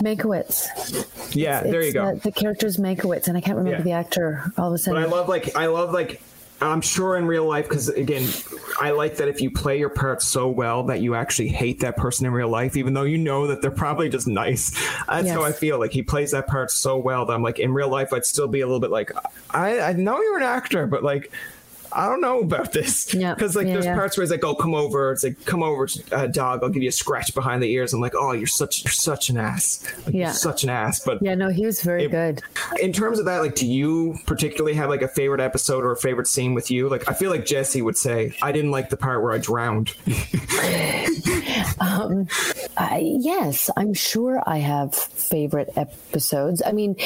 [0.00, 1.34] Mankiewicz.
[1.34, 2.14] Yeah, it's, there you go.
[2.14, 3.84] The, the character's Mankiewicz, and I can't remember yeah.
[3.84, 5.02] the actor all of a sudden.
[5.02, 6.22] But I love like I love like
[6.60, 8.28] I'm sure in real life, because again,
[8.80, 11.96] I like that if you play your part so well that you actually hate that
[11.96, 14.70] person in real life, even though you know that they're probably just nice.
[15.06, 15.34] That's yes.
[15.34, 15.78] how I feel.
[15.78, 18.48] Like he plays that part so well that I'm like, in real life, I'd still
[18.48, 19.12] be a little bit like,
[19.50, 21.30] I, I know you're an actor, but like,
[21.92, 23.06] I don't know about this.
[23.12, 23.94] Because like yeah, there's yeah.
[23.94, 25.12] parts where he's like, oh, come over.
[25.12, 26.62] It's like, come over, uh, dog.
[26.62, 27.92] I'll give you a scratch behind the ears.
[27.92, 29.84] I'm like, oh, you're such you're such an ass.
[30.06, 30.32] Like, yeah.
[30.32, 31.00] such an ass.
[31.00, 32.42] But yeah, no, he was very it, good.
[32.80, 35.96] In terms of that, like, do you particularly have like a favorite episode or a
[35.96, 36.88] favorite scene with you?
[36.88, 39.94] Like, I feel like Jesse would say, I didn't like the part where I drowned.
[41.80, 42.28] um,
[42.76, 46.62] I, yes, I'm sure I have favorite episodes.
[46.64, 46.96] I mean,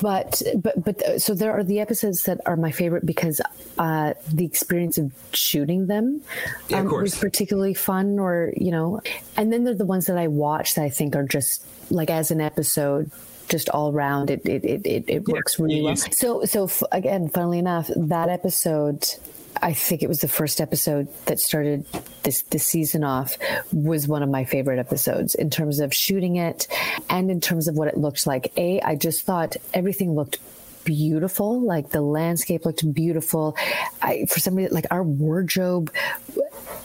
[0.00, 3.40] but but but so there are the episodes that are my favorite because
[3.78, 6.20] uh, the experience of shooting them
[6.68, 9.00] yeah, um, was particularly fun, or you know,
[9.36, 12.30] and then they're the ones that I watch that I think are just like as
[12.30, 13.10] an episode
[13.48, 15.96] just all around it it it, it, it works really well.
[15.96, 19.06] so so f- again funnily enough that episode
[19.62, 21.86] I think it was the first episode that started
[22.22, 23.36] this this season off
[23.72, 26.66] was one of my favorite episodes in terms of shooting it
[27.08, 28.52] and in terms of what it looked like.
[28.56, 30.38] A, I just thought everything looked
[30.86, 31.60] beautiful.
[31.60, 33.56] Like the landscape looked beautiful.
[34.00, 35.92] I, for some reason, like our wardrobe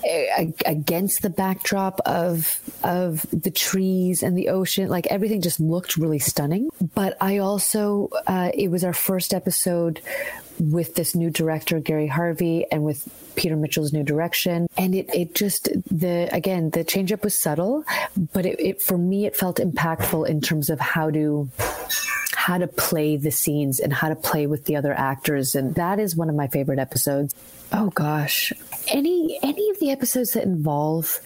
[0.03, 5.95] eh, against the backdrop of of the trees and the ocean, like everything just looked
[5.95, 6.69] really stunning.
[6.95, 10.01] But I also, uh, it was our first episode
[10.61, 14.67] with this new director, Gary Harvey, and with Peter Mitchell's new direction.
[14.77, 17.83] And it, it just, the, again, the change up was subtle,
[18.31, 21.49] but it, it, for me, it felt impactful in terms of how to,
[22.35, 25.55] how to play the scenes and how to play with the other actors.
[25.55, 27.33] And that is one of my favorite episodes.
[27.71, 28.53] Oh gosh.
[28.87, 31.19] Any, any of the episodes that involve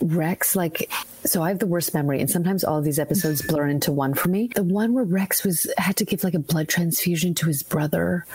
[0.00, 0.90] Rex, like,
[1.24, 4.28] so I have the worst memory, and sometimes all these episodes blur into one for
[4.28, 4.50] me.
[4.54, 8.26] The one where Rex was had to give like a blood transfusion to his brother.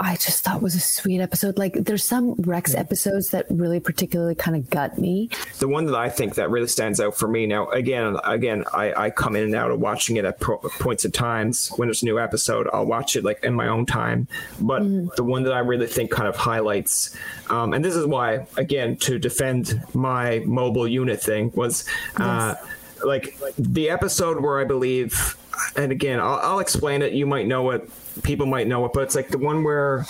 [0.00, 1.58] I just thought was a sweet episode.
[1.58, 5.30] Like there's some Rex episodes that really particularly kind of gut me.
[5.58, 9.06] The one that I think that really stands out for me now, again, again, I,
[9.06, 11.68] I come in and out of watching it at pro- points of times.
[11.76, 14.28] When there's a new episode, I'll watch it like in my own time.
[14.60, 15.14] But mm.
[15.16, 17.16] the one that I really think kind of highlights,
[17.50, 21.84] um, and this is why, again, to defend my mobile unit thing was,
[22.16, 23.04] uh, yes.
[23.04, 25.36] like the episode where I believe
[25.76, 27.12] and again, I'll, I'll explain it.
[27.12, 27.88] You might know it
[28.22, 30.00] people might know it, but it's like the one where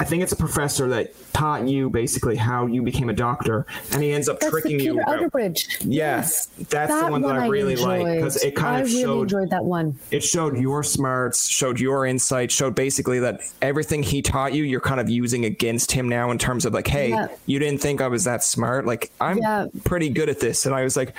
[0.00, 4.02] I think it's a professor that taught you basically how you became a doctor, and
[4.02, 5.00] he ends up that's tricking the Peter you.
[5.00, 5.84] About, Outerbridge.
[5.84, 8.86] Yes, that's that the one, one that I really like because it kind I of
[8.86, 9.22] really showed.
[9.22, 9.98] enjoyed that one.
[10.10, 14.80] It showed your smarts, showed your insight, showed basically that everything he taught you, you're
[14.80, 17.28] kind of using against him now in terms of like, hey, yeah.
[17.46, 18.86] you didn't think I was that smart.
[18.86, 19.66] Like I'm yeah.
[19.84, 21.14] pretty good at this, and I was like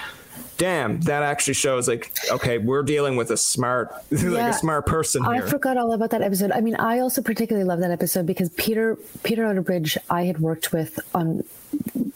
[0.57, 4.85] damn, that actually shows like, okay, we're dealing with a smart, yeah, like a smart
[4.85, 5.23] person.
[5.25, 5.43] Oh, here.
[5.43, 6.51] I forgot all about that episode.
[6.51, 10.71] I mean, I also particularly love that episode because Peter Peter Outerbridge, I had worked
[10.71, 11.43] with on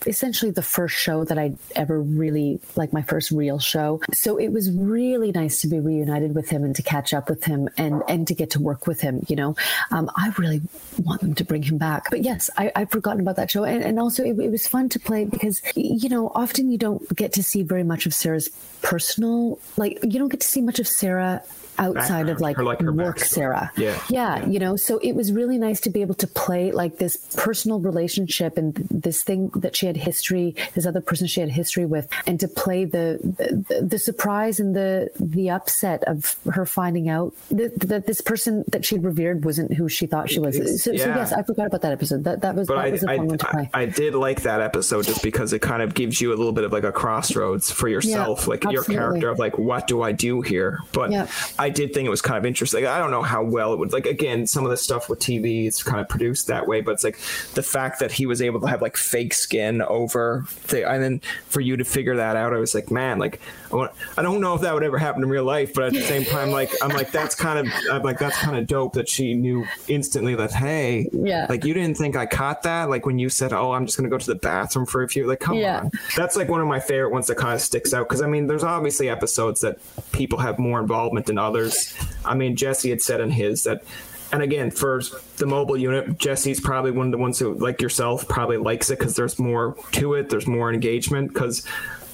[0.06, 4.02] essentially the first show that I ever really like my first real show.
[4.14, 7.43] So it was really nice to be reunited with him and to catch up with
[7.43, 9.26] him and and to get to work with him.
[9.28, 9.56] You know,
[9.91, 10.62] um, I really
[11.04, 12.10] want them to bring him back.
[12.10, 14.89] But yes, I, I've forgotten about that show, and, and also it, it was fun
[14.89, 18.50] to play because you know often you don't get to see very much of Sarah's
[18.82, 21.43] personal like you don't get to see much of Sarah
[21.80, 23.72] outside background, of like, her, like her work, Sarah.
[23.78, 24.00] Yeah.
[24.10, 24.39] yeah.
[24.39, 24.45] yeah.
[24.45, 27.80] You know, so it was really nice to be able to play like this personal
[27.80, 32.08] relationship and this thing that she had history, this other person she had history with,
[32.26, 37.34] and to play the the, the surprise and the the upset of her finding out
[37.52, 40.56] that, that this person that she revered wasn't who she thought she was.
[40.84, 41.04] So, yeah.
[41.04, 42.24] so, yes, I forgot about that episode.
[42.24, 43.70] That that was but that I, was a fun I, one to play.
[43.74, 46.54] I, I, did like that episode just because it kind of gives you a little
[46.54, 48.94] bit of like a crossroads for yourself, yeah, like absolutely.
[48.96, 50.80] your character of like what do I do here?
[50.94, 51.28] But yeah.
[51.58, 52.86] I did think it was kind of interesting.
[52.86, 55.68] I don't know how well it would like again, some of the stuff with TV
[55.68, 57.18] it's kind of produced that way, but it's like
[57.54, 61.21] the fact that he was able to have like fake skin over the and then
[61.47, 63.39] for you to figure that out, I was like, man, like
[63.71, 65.93] I, want, I don't know if that would ever happen in real life, but at
[65.93, 68.93] the same time, like I'm like that's kind of I'm like that's kind of dope
[68.93, 73.05] that she knew instantly that hey, yeah, like you didn't think I caught that, like
[73.05, 75.39] when you said, oh, I'm just gonna go to the bathroom for a few, like
[75.39, 75.82] come yeah.
[75.82, 78.27] on, that's like one of my favorite ones that kind of sticks out because I
[78.27, 79.77] mean, there's obviously episodes that
[80.11, 81.95] people have more involvement than others.
[82.25, 83.84] I mean, Jesse had said in his that,
[84.32, 85.01] and again, for
[85.38, 88.99] the mobile unit, Jesse's probably one of the ones who, like yourself, probably likes it
[88.99, 90.30] because there's more to it.
[90.30, 91.65] There's more engagement because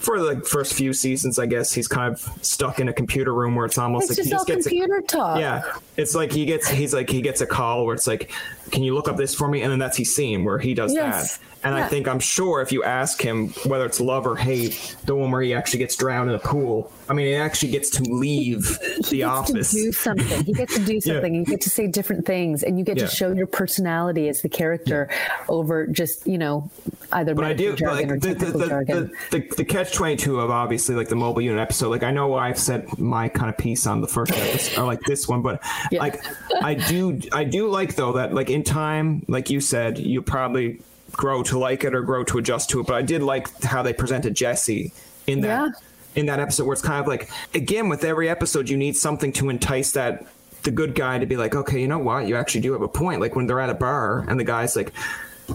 [0.06, 3.56] for the first few seasons, I guess he's kind of stuck in a computer room
[3.56, 5.40] where it's almost it's like he just gets computer a, talk.
[5.40, 5.64] Yeah,
[5.98, 8.32] it's like he gets he's like he gets a call where it's like,
[8.72, 9.62] can you look up this for me?
[9.64, 11.38] And then that's his scene where he does yes.
[11.38, 11.46] that.
[11.66, 11.84] And yeah.
[11.84, 15.32] I think I'm sure if you ask him whether it's love or hate, the one
[15.32, 16.92] where he actually gets drowned in a pool.
[17.10, 18.78] I mean, he actually gets to leave
[19.10, 19.72] the office.
[19.72, 20.44] do something.
[20.44, 21.34] He gets to do something.
[21.34, 21.40] yeah.
[21.40, 23.08] You get to say different things, and you get yeah.
[23.08, 25.10] to show your personality as the character
[25.50, 26.70] over just you know
[27.14, 30.94] either but I do like the the, the, the, the, catch twenty two of obviously
[30.94, 31.90] like the mobile unit episode.
[31.90, 35.02] Like I know I've said my kind of piece on the first episode, or like
[35.02, 36.24] this one, but like
[36.62, 40.80] I do I do like though that like in time, like you said, you probably
[41.12, 42.88] grow to like it or grow to adjust to it.
[42.88, 44.92] But I did like how they presented Jesse
[45.28, 46.20] in that yeah.
[46.20, 49.32] in that episode where it's kind of like again with every episode you need something
[49.34, 50.26] to entice that
[50.64, 52.88] the good guy to be like, okay, you know what, you actually do have a
[52.88, 53.22] point.
[53.22, 54.92] Like when they're at a bar and the guy's like,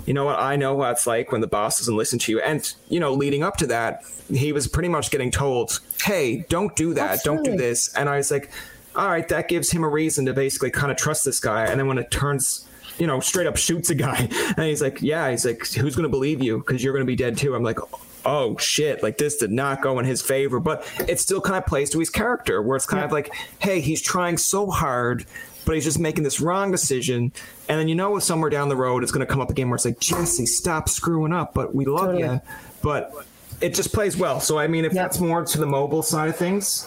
[0.06, 2.40] you know what, I know what it's like when the boss doesn't listen to you.
[2.40, 6.74] And you know, leading up to that, he was pretty much getting told, hey, don't
[6.76, 7.48] do that, Absolutely.
[7.48, 7.92] don't do this.
[7.94, 8.50] And I was like,
[8.94, 11.66] all right, that gives him a reason to basically kind of trust this guy.
[11.66, 12.68] And then when it turns
[13.00, 14.28] you know, straight up shoots a guy.
[14.56, 16.58] And he's like, yeah, he's like, who's going to believe you?
[16.58, 17.54] Because you're going to be dead too.
[17.54, 17.78] I'm like,
[18.26, 20.60] oh shit, like this did not go in his favor.
[20.60, 23.06] But it still kind of plays to his character where it's kind yeah.
[23.06, 25.24] of like, hey, he's trying so hard,
[25.64, 27.32] but he's just making this wrong decision.
[27.68, 29.76] And then you know, somewhere down the road, it's going to come up again where
[29.76, 32.24] it's like, Jesse, stop screwing up, but we love totally.
[32.24, 32.40] you.
[32.82, 33.12] But
[33.60, 34.40] it just plays well.
[34.40, 35.04] So, I mean, if yep.
[35.04, 36.86] that's more to the mobile side of things,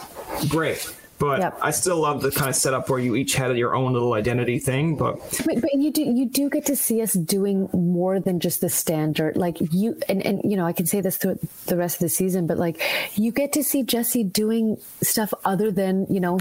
[0.49, 0.93] great
[1.23, 1.57] but yep.
[1.61, 4.59] I still love the kind of setup where you each had your own little identity
[4.59, 4.97] thing.
[4.97, 8.59] But but, but you do you do get to see us doing more than just
[8.59, 9.37] the standard.
[9.37, 12.09] Like you and and you know I can say this through the rest of the
[12.09, 12.81] season, but like
[13.15, 16.39] you get to see Jesse doing stuff other than you know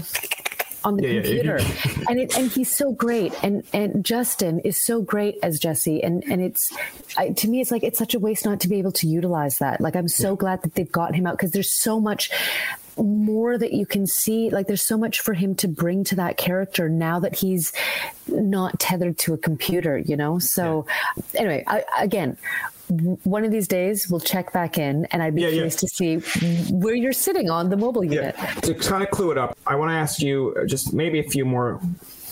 [0.83, 2.05] on the yeah, computer yeah.
[2.09, 6.25] and it, and he's so great and and Justin is so great as Jesse and
[6.25, 6.75] and it's
[7.15, 9.59] I, to me it's like it's such a waste not to be able to utilize
[9.59, 10.35] that like I'm so yeah.
[10.35, 12.29] glad that they've got him out because there's so much
[12.97, 16.37] more that you can see like there's so much for him to bring to that
[16.37, 17.73] character now that he's
[18.27, 20.85] not tethered to a computer you know so
[21.33, 21.39] yeah.
[21.41, 22.37] anyway I, again
[23.23, 25.79] one of these days we'll check back in and I'd be yeah, curious yeah.
[25.79, 28.35] to see where you're sitting on the mobile unit.
[28.63, 31.23] To kind of clue it up, I want to ask you uh, just maybe a
[31.23, 31.79] few more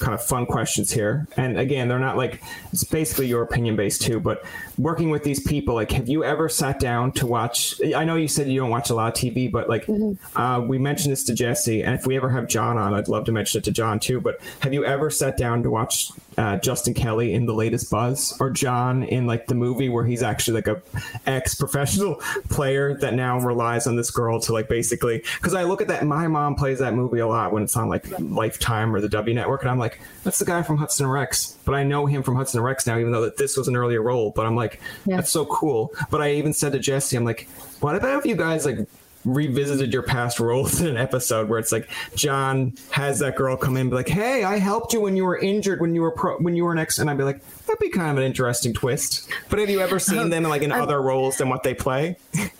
[0.01, 1.27] kind of fun questions here.
[1.37, 2.41] And again, they're not like
[2.73, 4.19] it's basically your opinion based too.
[4.19, 4.43] But
[4.77, 7.79] working with these people, like, have you ever sat down to watch?
[7.95, 10.37] I know you said you don't watch a lot of TV, but like, mm-hmm.
[10.37, 13.25] uh, we mentioned this to Jesse, and if we ever have John on, I'd love
[13.25, 14.19] to mention it to John too.
[14.19, 18.35] But have you ever sat down to watch uh, Justin Kelly in the latest Buzz,
[18.39, 20.81] or John in like the movie where he's actually like a
[21.25, 22.15] ex professional
[22.49, 25.23] player that now relies on this girl to like basically?
[25.37, 27.89] Because I look at that, my mom plays that movie a lot when it's on
[27.89, 29.90] like Lifetime or the W Network, and I'm like,
[30.23, 31.57] that's the guy from Hudson Rex.
[31.65, 34.01] But I know him from Hudson Rex now, even though that this was an earlier
[34.01, 34.31] role.
[34.35, 35.17] But I'm like, yeah.
[35.17, 35.93] that's so cool.
[36.09, 37.47] But I even said to Jesse, I'm like,
[37.79, 38.87] what about if you guys like
[39.25, 43.75] revisited your past roles in an episode where it's like John has that girl come
[43.77, 46.11] in and be like, "Hey, I helped you when you were injured when you were
[46.11, 48.73] pro- when you were next," and I'd be like, "That'd be kind of an interesting
[48.73, 52.17] twist." But have you ever seen them like in other roles than what they play?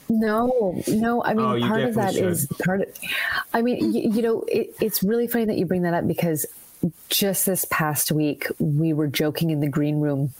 [0.10, 1.24] No, no.
[1.24, 2.26] I mean, oh, part of that should.
[2.26, 2.88] is part of.
[3.54, 6.46] I mean, you, you know, it, it's really funny that you bring that up because
[7.10, 10.34] just this past week we were joking in the green room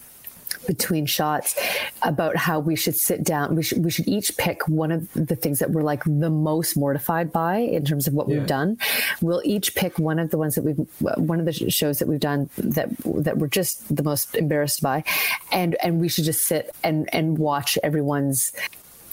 [0.66, 1.58] between shots
[2.02, 3.54] about how we should sit down.
[3.54, 6.76] We should we should each pick one of the things that we're like the most
[6.76, 8.38] mortified by in terms of what yeah.
[8.38, 8.78] we've done.
[9.20, 12.20] We'll each pick one of the ones that we've one of the shows that we've
[12.20, 15.04] done that that we're just the most embarrassed by,
[15.50, 18.52] and and we should just sit and and watch everyone's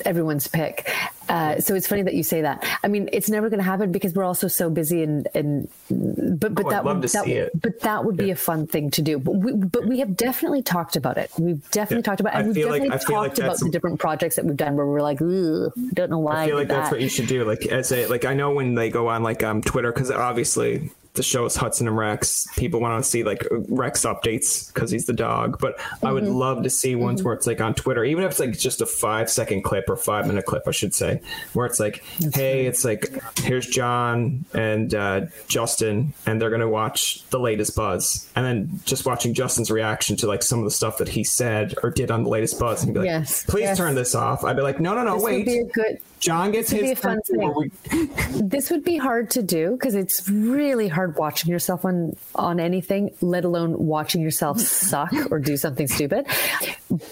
[0.06, 0.90] everyone's pick.
[1.30, 2.66] Uh, so it's funny that you say that.
[2.84, 6.56] I mean, it's never going to happen because we're also so busy and and but
[6.56, 8.24] but oh, that would that, but that would yeah.
[8.26, 9.20] be a fun thing to do.
[9.20, 11.32] But we but we have definitely talked about it.
[11.38, 12.02] We've definitely yeah.
[12.02, 14.76] talked about and we've definitely like, talked like about the different projects that we've done
[14.76, 16.44] where we're like, "I don't know why.
[16.44, 17.44] I feel like that's what you should do.
[17.44, 20.90] Like as a like I know when they go on like um Twitter because obviously
[21.14, 22.48] the show is Hudson and Rex.
[22.56, 25.60] People want to see like Rex updates because he's the dog.
[25.60, 26.08] But mm-hmm.
[26.08, 26.34] I would mm-hmm.
[26.34, 27.26] love to see ones mm-hmm.
[27.26, 29.96] where it's like on Twitter, even if it's like just a five second clip or
[29.96, 31.22] five minute clip, I should say,
[31.54, 36.70] where it's like, That's hey, it's like here's John and uh, Justin, and they're gonna
[36.70, 40.72] watch the latest Buzz, and then just watching Justin's reaction to like some of the
[40.72, 43.64] stuff that he said or did on the latest Buzz, and be like, yes, please
[43.64, 43.78] yes.
[43.78, 44.44] turn this off.
[44.44, 45.38] I'd be like, no, no, no, this wait.
[45.38, 46.82] Would be a good John gets his.
[46.82, 47.54] Be a fun thing.
[47.56, 47.72] We...
[48.42, 53.14] this would be hard to do because it's really hard watching yourself on on anything,
[53.22, 56.26] let alone watching yourself suck or do something stupid.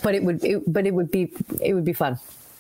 [0.04, 1.32] But it would, it, but it would be,
[1.62, 2.20] it would be fun.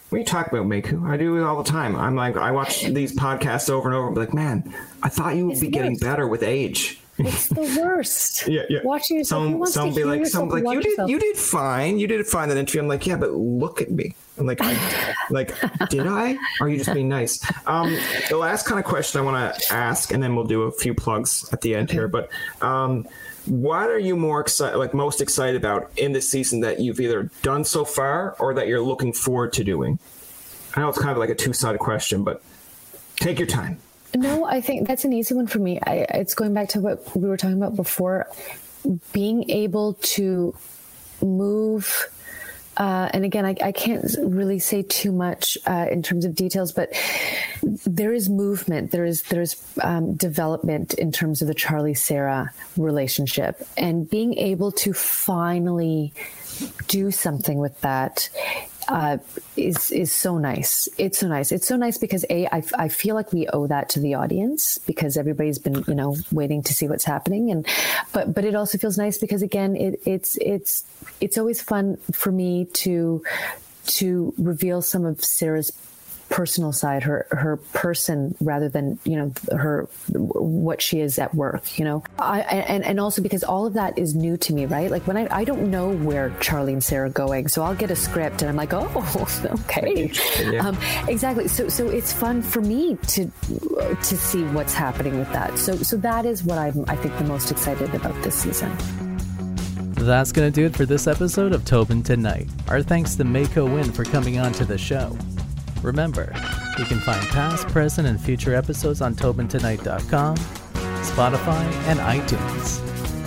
[0.09, 1.05] We talk about, Meku?
[1.05, 1.95] I do it all the time.
[1.97, 4.11] I'm like, I watch these podcasts over and over.
[4.11, 4.73] Be like, man,
[5.03, 7.01] I thought you would it's be getting better with age.
[7.17, 8.47] It's the worst.
[8.47, 8.79] yeah, yeah.
[8.83, 9.43] Watching yourself.
[9.43, 11.99] Some, some be like, some like, you did, you did fine.
[11.99, 12.81] You did fine that interview.
[12.81, 14.15] I'm like, yeah, but look at me.
[14.37, 15.55] Like, I, like,
[15.89, 16.33] did I?
[16.59, 17.43] Or are you just being nice?
[17.65, 17.97] Um,
[18.29, 20.93] the last kind of question I want to ask, and then we'll do a few
[20.93, 22.07] plugs at the end here.
[22.07, 22.29] But
[22.61, 23.07] um,
[23.45, 27.29] what are you more excited, like most excited about in this season that you've either
[27.41, 29.99] done so far or that you're looking forward to doing?
[30.75, 32.43] I know it's kind of like a two sided question, but
[33.15, 33.79] take your time.
[34.15, 35.79] No, I think that's an easy one for me.
[35.85, 38.27] I, it's going back to what we were talking about before
[39.11, 40.55] being able to
[41.21, 42.07] move
[42.77, 46.71] uh, and again, I, I, can't really say too much uh, in terms of details,
[46.71, 46.93] but
[47.63, 52.51] there is movement, there is there is um, development in terms of the Charlie Sarah
[52.77, 56.13] relationship, and being able to finally
[56.87, 58.29] do something with that
[58.87, 59.17] uh,
[59.55, 60.87] is is so nice.
[60.97, 61.51] It's so nice.
[61.51, 64.77] It's so nice because a I, I feel like we owe that to the audience
[64.79, 67.67] because everybody's been you know waiting to see what's happening and
[68.13, 70.83] but but it also feels nice because again it, it's it's
[71.19, 73.23] it's always fun for me to
[73.85, 75.71] to reveal some of Sarah's
[76.29, 81.77] personal side, her her person, rather than you know her what she is at work.
[81.77, 84.89] You know, I, and and also because all of that is new to me, right?
[84.91, 87.91] Like when I I don't know where Charlie and Sarah are going, so I'll get
[87.91, 88.87] a script and I'm like, oh,
[89.65, 90.67] okay, yeah.
[90.67, 91.47] um, exactly.
[91.47, 93.31] So so it's fun for me to
[94.03, 95.57] to see what's happening with that.
[95.57, 98.75] So so that is what I'm I think the most excited about this season.
[99.97, 102.47] That's going to do it for this episode of Tobin Tonight.
[102.67, 105.17] Our thanks to Mayko Nguyen for coming on to the show.
[105.87, 106.29] Remember,
[106.77, 112.81] you can find past, present, and future episodes on TobinTonight.com, Spotify, and iTunes.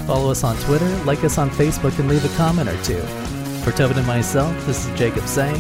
[0.07, 3.01] Follow us on Twitter, like us on Facebook, and leave a comment or two.
[3.65, 5.57] For Tobin and myself, this is Jacob saying,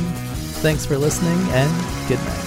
[0.60, 1.70] thanks for listening and
[2.06, 2.46] good night.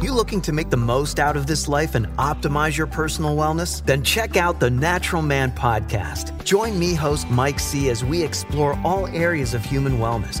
[0.00, 3.84] You looking to make the most out of this life and optimize your personal wellness?
[3.84, 6.44] Then check out the Natural Man Podcast.
[6.44, 10.40] Join me, host Mike C., as we explore all areas of human wellness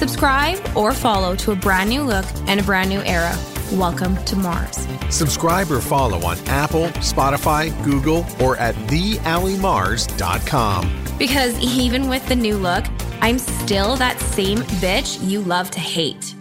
[0.00, 3.38] Subscribe or follow to a brand new look and a brand new era.
[3.70, 4.88] Welcome to Mars.
[5.10, 11.04] Subscribe or follow on Apple, Spotify, Google, or at theallymars.com.
[11.18, 12.86] Because even with the new look,
[13.20, 16.34] I'm still that same bitch you love to hate.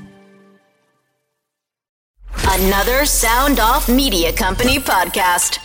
[2.31, 5.59] Another Sound Off Media Company podcast.